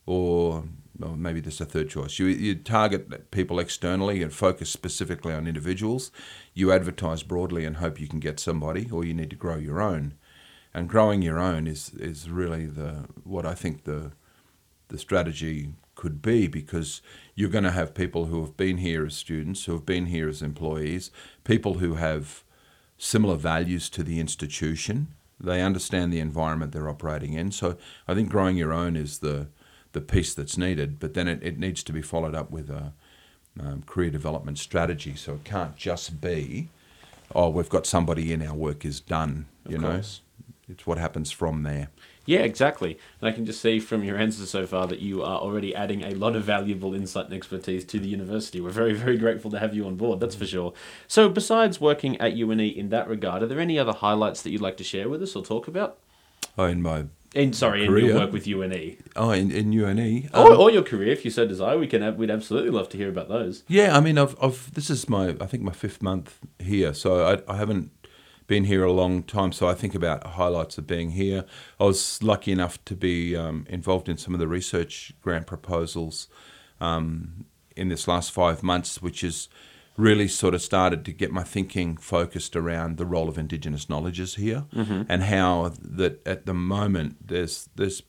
or 0.07 0.65
well, 0.99 1.17
maybe 1.17 1.41
there's 1.41 1.61
a 1.61 1.67
third 1.67 1.91
choice. 1.91 2.19
You 2.19 2.27
you 2.27 2.55
target 2.55 3.31
people 3.31 3.59
externally 3.59 4.23
and 4.23 4.33
focus 4.33 4.71
specifically 4.71 5.35
on 5.35 5.47
individuals. 5.47 6.11
You 6.55 6.73
advertise 6.73 7.23
broadly 7.23 7.65
and 7.65 7.77
hope 7.77 8.01
you 8.01 8.09
can 8.09 8.21
get 8.21 8.41
somebody, 8.41 8.89
or 8.91 9.05
you 9.05 9.15
need 9.15 9.31
to 9.31 9.37
grow 9.37 9.57
your 9.57 9.81
own. 9.81 10.15
And 10.75 10.89
growing 10.89 11.21
your 11.21 11.39
own 11.39 11.67
is 11.67 11.93
is 11.95 12.31
really 12.31 12.67
the 12.67 13.09
what 13.25 13.45
I 13.45 13.55
think 13.55 13.85
the 13.85 14.13
the 14.89 14.99
strategy 14.99 15.75
could 16.03 16.21
be 16.21 16.49
because 16.49 17.01
you're 17.37 17.49
going 17.49 17.63
to 17.63 17.71
have 17.71 17.95
people 17.95 18.25
who 18.25 18.41
have 18.41 18.57
been 18.57 18.79
here 18.79 19.07
as 19.07 19.15
students, 19.15 19.67
who 19.67 19.73
have 19.73 19.87
been 19.87 20.07
here 20.07 20.29
as 20.29 20.43
employees, 20.43 21.13
people 21.45 21.75
who 21.75 21.95
have 21.95 22.43
similar 22.99 23.37
values 23.37 23.89
to 23.89 24.03
the 24.03 24.19
institution. 24.19 25.07
They 25.39 25.63
understand 25.63 26.13
the 26.13 26.19
environment 26.19 26.73
they're 26.73 26.89
operating 26.89 27.35
in. 27.35 27.53
So 27.53 27.77
I 28.09 28.15
think 28.15 28.31
growing 28.31 28.57
your 28.57 28.73
own 28.73 28.97
is 28.97 29.21
the 29.21 29.47
the 29.93 30.01
piece 30.01 30.35
that's 30.35 30.59
needed, 30.59 30.99
but 30.99 31.15
then 31.15 31.29
it, 31.29 31.41
it 31.41 31.59
needs 31.59 31.85
to 31.85 31.93
be 31.93 32.03
followed 32.03 32.35
up 32.35 32.51
with 32.51 32.69
a 32.69 32.93
um, 33.61 33.83
career 33.83 34.11
development 34.11 34.59
strategy. 34.59 35.15
So 35.15 35.35
it 35.35 35.45
can't 35.45 35.77
just 35.77 36.21
be, 36.21 36.69
oh, 37.33 37.51
we've 37.51 37.69
got 37.69 37.87
somebody 37.87 38.33
in, 38.33 38.43
our 38.43 38.57
work 38.57 38.85
is 38.85 38.99
done. 39.01 39.47
You 39.69 39.77
Of 39.77 39.83
know, 39.83 39.91
course. 39.93 40.21
it's 40.69 40.85
what 40.87 40.99
happens 40.99 41.31
from 41.31 41.63
there. 41.63 41.91
Yeah, 42.25 42.41
exactly. 42.41 42.99
And 43.21 43.29
I 43.29 43.33
can 43.33 43.45
just 43.45 43.61
see 43.61 43.81
from 43.81 44.05
your 44.05 44.17
answers 44.17 44.49
so 44.51 44.67
far 44.67 44.87
that 44.87 45.01
you 45.01 45.23
are 45.23 45.41
already 45.41 45.75
adding 45.75 46.03
a 46.05 46.11
lot 46.15 46.37
of 46.37 46.45
valuable 46.45 46.95
insight 46.95 47.25
and 47.27 47.35
expertise 47.35 47.85
to 47.87 47.99
the 47.99 48.09
university. 48.09 48.61
We're 48.61 48.71
very, 48.71 48.93
very 48.95 49.17
grateful 49.17 49.51
to 49.51 49.59
have 49.59 49.75
you 49.75 49.87
on 49.87 49.97
board, 49.97 50.21
that's 50.21 50.37
for 50.37 50.47
sure. 50.47 50.73
So, 51.09 51.29
besides 51.29 51.81
working 51.81 52.21
at 52.21 52.37
UNE 52.37 52.61
in 52.61 52.91
that 52.91 53.09
regard, 53.09 53.43
are 53.43 53.47
there 53.47 53.61
any 53.61 53.79
other 53.79 53.93
highlights 53.93 54.43
that 54.43 54.51
you'd 54.51 54.61
like 54.61 54.77
to 54.77 54.85
share 54.85 55.09
with 55.09 55.23
us 55.23 55.35
or 55.35 55.45
talk 55.45 55.67
about? 55.67 55.99
Oh, 56.57 56.65
in 56.65 56.83
my 56.83 57.07
In 57.35 57.53
sorry, 57.55 57.85
in 57.85 57.91
your 57.91 58.01
Career? 58.01 58.15
work 58.17 58.33
with 58.33 58.47
UNE, 58.47 58.99
oh, 59.17 59.31
in, 59.31 59.51
in 59.51 59.73
UNE. 59.73 60.29
or, 60.35 60.53
um, 60.53 60.61
or 60.61 60.71
your 60.71 60.83
career, 60.83 61.11
if 61.13 61.25
you 61.25 61.31
so 61.31 61.47
desire, 61.47 61.79
we 61.79 61.87
can. 61.87 62.03
Have, 62.03 62.17
we'd 62.17 62.31
absolutely 62.31 62.71
love 62.71 62.89
to 62.91 62.97
hear 62.99 63.09
about 63.09 63.29
those. 63.29 63.63
Yeah, 63.69 63.97
I 63.97 64.01
mean, 64.01 64.19
I've, 64.19 64.37
I've 64.41 64.73
this 64.75 64.91
is 64.91 65.09
my 65.09 65.35
I 65.41 65.47
think 65.47 65.63
my 65.63 65.73
fifth 65.73 66.03
month 66.03 66.39
here, 66.59 66.93
so 66.95 67.25
I, 67.49 67.53
I 67.53 67.57
haven't 67.57 67.91
been 68.53 68.65
here 68.65 68.85
a 68.85 68.93
long 68.93 69.23
time. 69.23 69.51
So 69.51 69.67
I 69.67 69.73
think 69.73 69.95
about 69.95 70.27
highlights 70.27 70.77
of 70.77 70.87
being 70.87 71.13
here. 71.13 71.47
I 71.81 71.85
was 71.85 72.23
lucky 72.23 72.53
enough 72.53 72.77
to 72.85 72.95
be 72.95 73.35
um, 73.35 73.65
involved 73.71 74.11
in 74.11 74.19
some 74.19 74.35
of 74.35 74.41
the 74.41 74.47
research 74.47 75.15
grant 75.23 75.47
proposals 75.47 76.29
um, 76.79 77.47
in 77.77 77.89
this 77.89 78.07
last 78.07 78.31
five 78.31 78.63
months, 78.63 79.01
which 79.01 79.23
has 79.23 79.49
really 79.97 80.29
sort 80.29 80.53
of 80.55 80.61
started 80.61 81.03
to 81.07 81.13
get 81.13 81.31
my 81.33 81.43
thinking 81.43 81.97
focused 81.97 82.55
around 82.55 82.99
the 82.99 83.07
role 83.07 83.31
of 83.31 83.39
Indigenous 83.39 83.89
knowledges 83.89 84.35
here 84.35 84.67
and 85.09 85.23
how 85.23 85.73
that 85.81 86.21
at 86.27 86.45
the 86.45 86.53
moment 86.53 87.27
there's 87.29 87.71
there's 87.75 88.03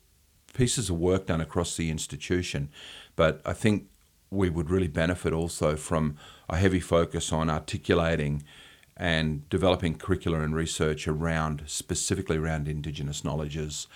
pieces 0.52 0.90
of 0.90 0.98
work 0.98 1.24
done 1.24 1.40
across 1.40 1.74
the 1.78 1.88
institution, 1.90 2.68
but 3.16 3.40
I 3.46 3.54
think 3.54 3.86
we 4.30 4.50
would 4.50 4.68
really 4.68 4.88
benefit 4.88 5.32
also 5.32 5.74
from 5.76 6.16
a 6.50 6.56
heavy 6.58 6.80
focus 6.80 7.32
on 7.32 7.48
articulating 7.48 8.42
and 8.96 9.48
developing 9.48 9.96
curricula 9.96 10.40
and 10.40 10.54
research 10.54 11.08
around 11.08 11.64
specifically 11.66 12.36
around 12.36 12.68
Indigenous 12.68 13.24
knowledges 13.24 13.86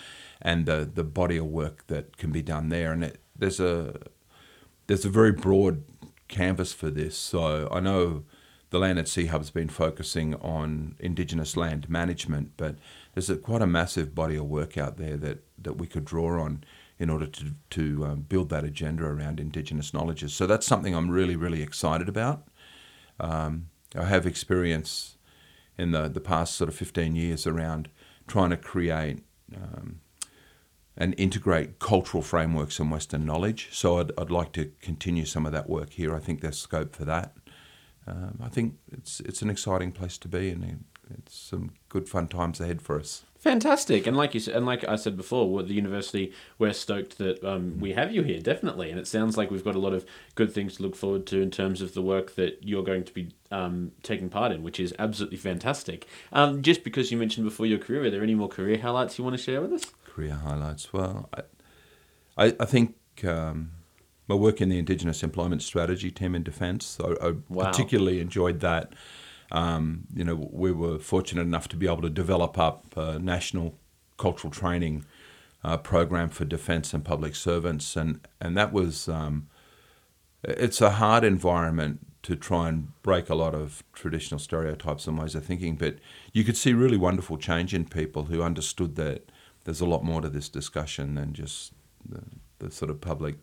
and 0.43 0.67
the, 0.67 0.89
the 0.93 1.05
body 1.05 1.37
of 1.37 1.47
work 1.47 1.87
that 1.87 2.17
can 2.17 2.33
be 2.33 2.43
done 2.43 2.69
there. 2.69 2.93
And 2.93 3.05
it, 3.05 3.21
there's 3.37 3.61
a 3.61 3.95
there's 4.87 5.05
a 5.05 5.11
very 5.11 5.33
broad 5.33 5.85
canvas 6.29 6.73
for 6.73 6.91
this. 6.91 7.17
So 7.17 7.69
I 7.71 7.81
know 7.81 8.25
the 8.71 8.79
Land 8.79 8.99
at 8.99 9.09
Sea 9.09 9.27
Hub's 9.27 9.51
been 9.51 9.69
focusing 9.69 10.35
on 10.37 10.95
Indigenous 10.99 11.57
land 11.57 11.89
management, 11.89 12.53
but 12.57 12.77
there's 13.15 13.31
a, 13.31 13.37
quite 13.37 13.63
a 13.63 13.67
massive 13.67 14.15
body 14.15 14.37
of 14.37 14.45
work 14.45 14.77
out 14.77 14.97
there 14.97 15.17
that, 15.17 15.39
that 15.59 15.79
we 15.79 15.87
could 15.87 16.05
draw 16.05 16.43
on 16.43 16.65
in 16.99 17.09
order 17.11 17.27
to, 17.27 17.55
to 17.71 18.05
um, 18.05 18.21
build 18.23 18.51
that 18.51 18.65
agenda 18.65 19.05
around 19.05 19.41
Indigenous 19.41 19.95
knowledges. 19.95 20.35
So 20.35 20.47
that's 20.47 20.67
something 20.67 20.95
I'm 20.95 21.11
really, 21.11 21.37
really 21.37 21.63
excited 21.63 22.09
about. 22.09 22.49
Um, 23.21 23.69
I 23.97 24.05
have 24.05 24.27
experience 24.27 25.17
in 25.77 25.93
the, 25.93 26.09
the 26.09 26.21
past 26.21 26.55
sort 26.55 26.69
of 26.69 26.75
15 26.75 27.15
years 27.15 27.47
around 27.47 27.89
trying 28.27 28.51
to 28.51 28.57
create 28.57 29.21
um, 29.55 30.01
and 30.97 31.15
integrate 31.17 31.79
cultural 31.79 32.23
frameworks 32.23 32.79
and 32.81 32.91
Western 32.91 33.25
knowledge. 33.25 33.69
So 33.73 33.99
I'd, 33.99 34.11
I'd 34.19 34.31
like 34.31 34.53
to 34.53 34.73
continue 34.83 35.25
some 35.25 35.47
of 35.47 35.53
that 35.53 35.69
work 35.71 35.91
here. 35.91 36.15
I 36.15 36.19
think 36.19 36.41
there's 36.41 36.59
scope 36.59 36.95
for 36.95 37.05
that. 37.05 37.37
Um, 38.07 38.41
I 38.43 38.49
think 38.49 38.75
it's 38.91 39.21
it's 39.21 39.43
an 39.43 39.51
exciting 39.51 39.93
place 39.93 40.17
to 40.19 40.29
be, 40.29 40.49
and 40.49 40.85
it's 41.17 41.37
some 41.37 41.71
good 41.89 42.09
fun 42.09 42.29
times 42.29 42.61
ahead 42.61 42.83
for 42.83 42.99
us. 42.99 43.23
Fantastic, 43.39 44.07
and 44.09 44.17
like 44.17 44.35
you 44.35 44.41
said, 44.41 44.57
and 44.57 44.67
like 44.67 44.83
I 44.89 44.97
said 44.97 45.17
before, 45.17 45.49
with 45.49 45.69
the 45.69 45.75
university, 45.75 46.33
we're 46.59 46.73
stoked 46.73 47.19
that 47.19 47.43
um, 47.45 47.79
we 47.79 47.93
have 47.93 48.13
you 48.13 48.23
here, 48.23 48.41
definitely. 48.41 48.91
And 48.91 48.99
it 48.99 49.07
sounds 49.07 49.37
like 49.37 49.49
we've 49.51 49.63
got 49.65 49.77
a 49.77 49.79
lot 49.79 49.93
of 49.93 50.05
good 50.35 50.53
things 50.53 50.77
to 50.77 50.83
look 50.83 50.97
forward 50.97 51.25
to 51.29 51.41
in 51.41 51.53
terms 51.53 51.81
of 51.81 51.95
the 51.95 52.03
work 52.03 52.35
that 52.35 52.59
you're 52.63 52.83
going 52.83 53.05
to 53.05 53.15
be 53.15 53.31
um, 53.53 53.93
taking 54.03 54.29
part 54.29 54.51
in, 54.51 54.65
which 54.65 54.81
is 54.81 54.93
absolutely 54.99 55.39
fantastic. 55.39 56.09
Um, 56.33 56.63
just 56.63 56.83
because 56.83 57.13
you 57.13 57.17
mentioned 57.17 57.47
before 57.47 57.67
your 57.67 57.79
career, 57.79 58.05
are 58.05 58.11
there 58.11 58.25
any 58.25 58.35
more 58.35 58.49
career 58.49 58.79
highlights 58.79 59.19
you 59.19 59.25
want 59.25 59.37
to 59.37 59.43
share 59.43 59.61
with 59.61 59.73
us? 59.73 59.85
career 60.05 60.35
highlights. 60.35 60.93
Well, 60.93 61.29
I, 61.33 61.43
I, 62.37 62.57
I 62.59 62.65
think 62.65 62.97
um, 63.25 63.71
my 64.27 64.35
work 64.35 64.61
in 64.61 64.69
the 64.69 64.79
Indigenous 64.81 65.23
Employment 65.23 65.63
Strategy 65.63 66.11
team 66.11 66.35
in 66.35 66.43
Defence, 66.43 66.99
I, 67.03 67.13
I 67.25 67.35
Wow. 67.49 67.71
particularly 67.71 68.19
enjoyed 68.21 68.59
that. 68.61 68.95
Um, 69.51 70.05
you 70.15 70.25
know, 70.25 70.49
we 70.53 70.73
were 70.73 70.99
fortunate 70.99 71.43
enough 71.43 71.69
to 71.69 71.77
be 71.77 71.87
able 71.87 72.03
to 72.03 72.11
develop 72.11 72.59
up 72.59 72.97
a 72.97 73.19
national 73.19 73.79
cultural 74.19 74.51
training 74.51 75.05
uh, 75.65 75.77
program 75.79 76.29
for 76.29 76.45
defence 76.45 76.93
and 76.93 77.05
public 77.05 77.35
servants, 77.35 77.97
and 77.97 78.21
and 78.41 78.57
that 78.57 78.73
was 78.73 79.09
um, 79.09 79.49
it's 80.45 80.81
a 80.81 80.91
hard 80.93 81.25
environment 81.25 82.01
to 82.23 82.37
try 82.37 82.69
and 82.69 82.89
break 83.03 83.29
a 83.29 83.35
lot 83.35 83.55
of 83.55 83.83
traditional 83.93 84.39
stereotypes 84.39 85.07
and 85.07 85.19
ways 85.19 85.35
of 85.35 85.45
thinking, 85.45 85.77
but 85.77 85.97
you 86.33 86.45
could 86.45 86.57
see 86.57 86.75
really 86.75 86.97
wonderful 86.97 87.39
change 87.39 87.73
in 87.73 87.85
people 87.85 88.25
who 88.25 88.43
understood 88.43 88.97
that 88.97 89.31
there's 89.65 89.81
a 89.81 89.87
lot 89.87 90.05
more 90.05 90.21
to 90.21 90.29
this 90.29 90.49
discussion 90.49 91.15
than 91.15 91.33
just 91.33 91.73
the, 92.07 92.23
the 92.59 92.71
sort 92.71 92.91
of 92.91 93.01
public 93.01 93.37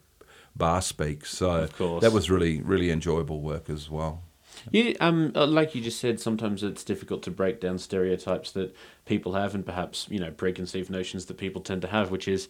bar 0.56 0.82
speak. 0.82 1.26
So 1.26 1.68
that 2.02 2.12
was 2.12 2.30
really 2.30 2.62
really 2.62 2.92
enjoyable 2.92 3.42
work 3.42 3.70
as 3.70 3.90
well. 3.90 4.24
Yeah, 4.72 4.94
um, 5.00 5.32
uh, 5.36 5.46
like 5.46 5.76
you 5.76 5.82
just 5.82 6.00
said, 6.00 6.20
sometimes 6.20 6.64
it's 6.64 6.84
difficult 6.84 7.24
to 7.24 7.32
break 7.32 7.60
down 7.60 7.78
stereotypes 7.78 8.52
that 8.52 8.76
people 9.06 9.34
have, 9.34 9.56
and 9.56 9.66
perhaps 9.66 10.08
you 10.10 10.20
know 10.20 10.32
preconceived 10.32 10.90
notions 10.90 11.26
that 11.26 11.38
people 11.38 11.62
tend 11.62 11.82
to 11.84 11.88
have, 11.88 12.12
which 12.12 12.28
is, 12.28 12.48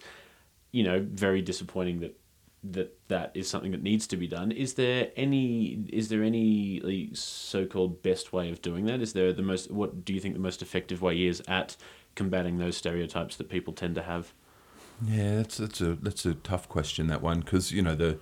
you 0.72 0.82
know, 0.82 1.04
very 1.08 1.42
disappointing 1.42 2.00
that 2.00 2.18
that 2.72 2.96
that 3.08 3.32
is 3.34 3.48
something 3.48 3.72
that 3.72 3.82
needs 3.82 4.06
to 4.08 4.16
be 4.16 4.26
done. 4.26 4.50
Is 4.52 4.74
there 4.74 5.10
any 5.16 5.84
is 5.92 6.08
there 6.08 6.22
any 6.22 7.10
so-called 7.14 8.02
best 8.02 8.32
way 8.32 8.50
of 8.50 8.62
doing 8.62 8.86
that? 8.86 9.00
Is 9.00 9.12
there 9.12 9.32
the 9.32 9.42
most 9.42 9.70
what 9.70 10.04
do 10.04 10.12
you 10.12 10.20
think 10.20 10.34
the 10.34 10.40
most 10.40 10.62
effective 10.62 11.02
way 11.02 11.26
is 11.26 11.42
at 11.46 11.76
combating 12.14 12.58
those 12.58 12.76
stereotypes 12.76 13.36
that 13.36 13.48
people 13.48 13.72
tend 13.72 13.94
to 13.94 14.02
have? 14.02 14.32
Yeah, 15.04 15.36
that's 15.36 15.58
that's 15.58 15.80
a 15.80 15.94
that's 15.96 16.24
a 16.24 16.34
tough 16.34 16.68
question 16.68 17.06
that 17.08 17.22
one 17.22 17.40
because 17.40 17.72
you 17.72 17.82
know 17.82 17.94
the 17.94 18.18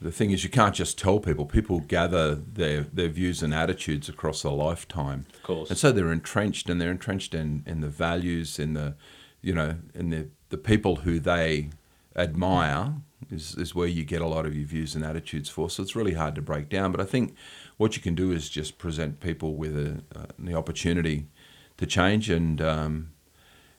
the 0.00 0.10
thing 0.12 0.30
is 0.30 0.42
you 0.42 0.50
can't 0.50 0.74
just 0.74 0.98
tell 0.98 1.20
people. 1.20 1.46
People 1.46 1.80
gather 1.80 2.34
their 2.34 2.82
their 2.82 3.08
views 3.08 3.42
and 3.42 3.54
attitudes 3.54 4.08
across 4.08 4.42
a 4.44 4.50
lifetime, 4.50 5.26
Of 5.34 5.42
course. 5.42 5.70
and 5.70 5.78
so 5.78 5.92
they're 5.92 6.12
entrenched 6.12 6.68
and 6.68 6.80
they're 6.80 6.90
entrenched 6.90 7.34
in, 7.34 7.62
in 7.66 7.80
the 7.80 7.88
values 7.88 8.58
in 8.58 8.74
the 8.74 8.94
you 9.42 9.54
know 9.54 9.76
in 9.94 10.10
the 10.10 10.28
the 10.48 10.58
people 10.58 10.96
who 10.96 11.18
they 11.20 11.70
admire 12.16 12.94
is 13.30 13.54
is 13.56 13.74
where 13.74 13.86
you 13.88 14.04
get 14.04 14.20
a 14.20 14.26
lot 14.26 14.44
of 14.46 14.54
your 14.56 14.66
views 14.66 14.94
and 14.94 15.04
attitudes 15.04 15.48
for. 15.48 15.70
So 15.70 15.82
it's 15.82 15.96
really 15.96 16.14
hard 16.14 16.34
to 16.34 16.42
break 16.42 16.68
down. 16.68 16.90
But 16.92 17.00
I 17.00 17.04
think 17.04 17.34
what 17.76 17.96
you 17.96 18.02
can 18.02 18.14
do 18.14 18.32
is 18.32 18.48
just 18.50 18.78
present 18.78 19.20
people 19.20 19.54
with 19.54 19.76
a, 19.76 20.02
uh, 20.18 20.26
the 20.38 20.54
opportunity 20.54 21.26
to 21.78 21.86
change 21.86 22.28
and 22.30 22.60
um, 22.60 23.10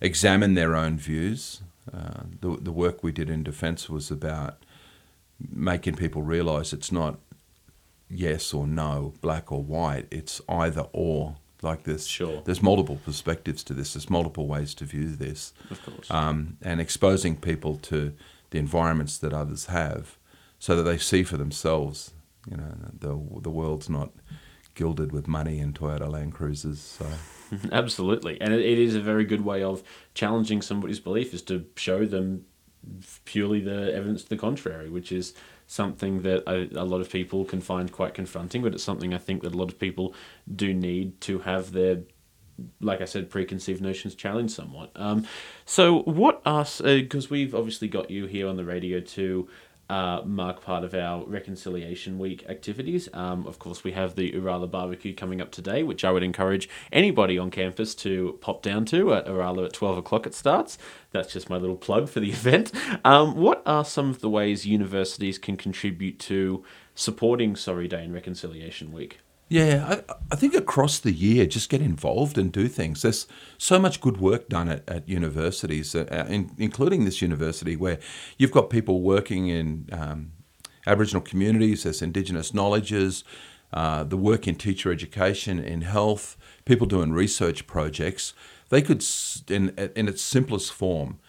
examine 0.02 0.54
their 0.54 0.76
own 0.76 0.98
views. 0.98 1.62
Uh, 1.94 2.24
the 2.40 2.58
the 2.62 2.72
work 2.72 3.04
we 3.04 3.12
did 3.12 3.30
in 3.30 3.44
defence 3.44 3.90
was 3.90 4.10
about 4.10 4.64
making 5.40 5.96
people 5.96 6.22
realise 6.24 6.74
it's 6.74 6.92
not 6.92 7.20
yes 8.10 8.54
or 8.54 8.68
no, 8.68 9.14
black 9.22 9.52
or 9.52 9.62
white. 9.64 10.08
It's 10.12 10.42
either 10.50 10.86
or. 10.94 11.38
Like 11.62 11.84
this, 11.84 12.08
Sure. 12.08 12.42
there's 12.44 12.62
multiple 12.62 13.00
perspectives 13.06 13.64
to 13.64 13.74
this. 13.74 13.94
There's 13.94 14.10
multiple 14.10 14.48
ways 14.48 14.76
to 14.76 14.84
view 14.84 15.16
this, 15.16 15.54
Of 15.72 15.82
course. 15.86 16.12
um, 16.12 16.58
and 16.62 16.82
exposing 16.82 17.38
people 17.38 17.78
to 17.84 18.12
the 18.50 18.60
environments 18.60 19.18
that 19.20 19.32
others 19.32 19.68
have, 19.68 20.18
so 20.60 20.76
that 20.76 20.84
they 20.84 20.98
see 20.98 21.24
for 21.24 21.38
themselves. 21.38 22.12
You 22.52 22.58
know, 22.58 22.76
the 23.00 23.18
the 23.44 23.50
world's 23.50 23.90
not 23.90 24.12
gilded 24.76 25.14
with 25.14 25.26
money 25.26 25.60
and 25.62 25.74
Toyota 25.74 26.12
Land 26.12 26.34
Cruisers. 26.34 26.82
So 26.82 27.06
Absolutely, 27.72 28.42
and 28.42 28.54
it, 28.54 28.60
it 28.60 28.78
is 28.78 28.94
a 28.96 29.02
very 29.02 29.24
good 29.24 29.46
way 29.46 29.64
of 29.64 29.84
challenging 30.14 30.62
somebody's 30.62 31.00
belief 31.00 31.34
is 31.34 31.42
to 31.44 31.66
show 31.78 32.06
them 32.06 32.44
purely 33.26 33.62
the 33.62 33.94
evidence 33.94 34.24
to 34.24 34.30
the 34.30 34.38
contrary, 34.38 34.90
which 34.90 35.12
is 35.12 35.34
something 35.68 36.22
that 36.22 36.44
a, 36.48 36.70
a 36.80 36.84
lot 36.84 37.02
of 37.02 37.10
people 37.10 37.46
can 37.46 37.62
find 37.62 37.92
quite 37.92 38.14
confronting. 38.14 38.62
But 38.62 38.74
it's 38.74 38.84
something 38.84 39.14
I 39.14 39.18
think 39.18 39.44
that 39.44 39.54
a 39.54 39.58
lot 39.58 39.72
of 39.72 39.80
people 39.80 40.14
do 40.54 40.74
need 40.74 41.20
to 41.22 41.40
have 41.40 41.72
their, 41.72 42.00
like 42.82 43.02
I 43.02 43.06
said, 43.06 43.30
preconceived 43.30 43.82
notions 43.82 44.16
challenged 44.16 44.54
somewhat. 44.54 44.92
Um, 44.96 45.26
so 45.66 46.02
what 46.04 46.42
are 46.46 46.66
because 46.84 47.30
we've 47.30 47.56
obviously 47.56 47.88
got 47.88 48.10
you 48.12 48.26
here 48.26 48.48
on 48.48 48.58
the 48.58 48.66
radio 48.66 49.00
to 49.00 49.48
uh, 49.94 50.24
mark 50.26 50.60
part 50.60 50.84
of 50.84 50.96
our 50.96 51.24
Reconciliation 51.26 52.18
Week 52.18 52.44
activities. 52.50 53.08
Um, 53.14 53.46
of 53.46 53.60
course, 53.60 53.84
we 53.84 53.92
have 53.92 54.16
the 54.16 54.32
Oorala 54.32 54.70
Barbecue 54.70 55.14
coming 55.14 55.40
up 55.40 55.52
today, 55.52 55.84
which 55.84 56.04
I 56.04 56.10
would 56.10 56.24
encourage 56.24 56.68
anybody 56.92 57.38
on 57.38 57.52
campus 57.52 57.94
to 57.96 58.40
pop 58.42 58.64
down 58.64 58.86
to 58.86 59.14
at 59.14 59.28
Oorala 59.28 59.66
at 59.66 59.74
12 59.74 60.00
o'clock 60.00 60.26
it 60.26 60.34
starts. 60.34 60.80
That's 61.12 61.32
just 61.32 61.48
my 61.48 61.58
little 61.58 61.76
plug 61.76 62.10
for 62.10 62.20
the 62.20 62.30
event. 62.40 62.72
Um, 63.06 63.36
what 63.36 63.62
are 63.68 63.86
some 63.86 64.10
of 64.10 64.22
the 64.22 64.32
ways 64.32 64.66
universities 64.66 65.38
can 65.38 65.58
contribute 65.58 66.18
to 66.22 66.64
supporting 66.96 67.56
Sorry 67.56 67.88
Day 67.88 68.04
and 68.04 68.16
Reconciliation 68.16 68.92
Week? 68.92 69.20
Yeah, 69.50 70.02
I, 70.10 70.14
I 70.32 70.36
think 70.36 70.56
across 70.56 71.00
the 71.00 71.12
year, 71.12 71.46
just 71.46 71.70
get 71.70 71.82
involved 71.82 72.38
and 72.38 72.52
do 72.52 72.68
things. 72.68 73.02
There's 73.02 73.28
so 73.58 73.78
much 73.78 74.02
good 74.02 74.18
work 74.18 74.50
done 74.50 74.68
at, 74.70 74.88
at 74.90 75.08
universities, 75.08 75.94
uh, 75.94 76.26
in, 76.30 76.52
including 76.58 77.06
this 77.06 77.22
university, 77.22 77.76
where 77.76 78.00
you've 78.38 78.52
got 78.52 78.70
people 78.70 79.02
working 79.02 79.50
in 79.50 79.90
um, 79.92 80.32
Aboriginal 80.88 81.22
communities, 81.22 81.84
there's 81.84 82.02
Indigenous 82.02 82.54
knowledges, 82.54 83.24
uh, 83.72 84.04
the 84.04 84.18
work 84.18 84.48
in 84.48 84.56
teacher 84.56 84.92
education, 84.92 85.60
in 85.60 85.82
health, 85.82 86.38
people 86.66 86.88
doing 86.88 87.12
research 87.12 87.68
projects. 87.68 88.34
They 88.70 88.82
could, 88.82 89.04
in, 89.50 89.70
in 89.96 90.08
its 90.08 90.22
simplest 90.22 90.74
form, 90.74 91.20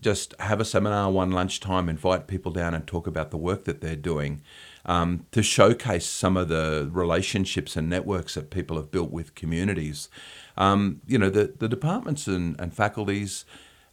just 0.00 0.34
have 0.40 0.60
a 0.60 0.64
seminar 0.64 1.10
one 1.10 1.30
lunchtime, 1.30 1.88
invite 1.88 2.26
people 2.26 2.52
down 2.52 2.74
and 2.74 2.86
talk 2.86 3.06
about 3.06 3.30
the 3.30 3.36
work 3.36 3.64
that 3.64 3.80
they're 3.80 3.96
doing 3.96 4.42
um, 4.86 5.26
to 5.32 5.42
showcase 5.42 6.06
some 6.06 6.36
of 6.36 6.48
the 6.48 6.88
relationships 6.92 7.76
and 7.76 7.88
networks 7.88 8.34
that 8.34 8.50
people 8.50 8.76
have 8.76 8.90
built 8.90 9.10
with 9.10 9.34
communities. 9.34 10.08
Um, 10.56 11.00
you 11.06 11.18
know, 11.18 11.30
the, 11.30 11.54
the 11.58 11.68
departments 11.68 12.26
and, 12.26 12.58
and 12.60 12.74
faculties, 12.74 13.44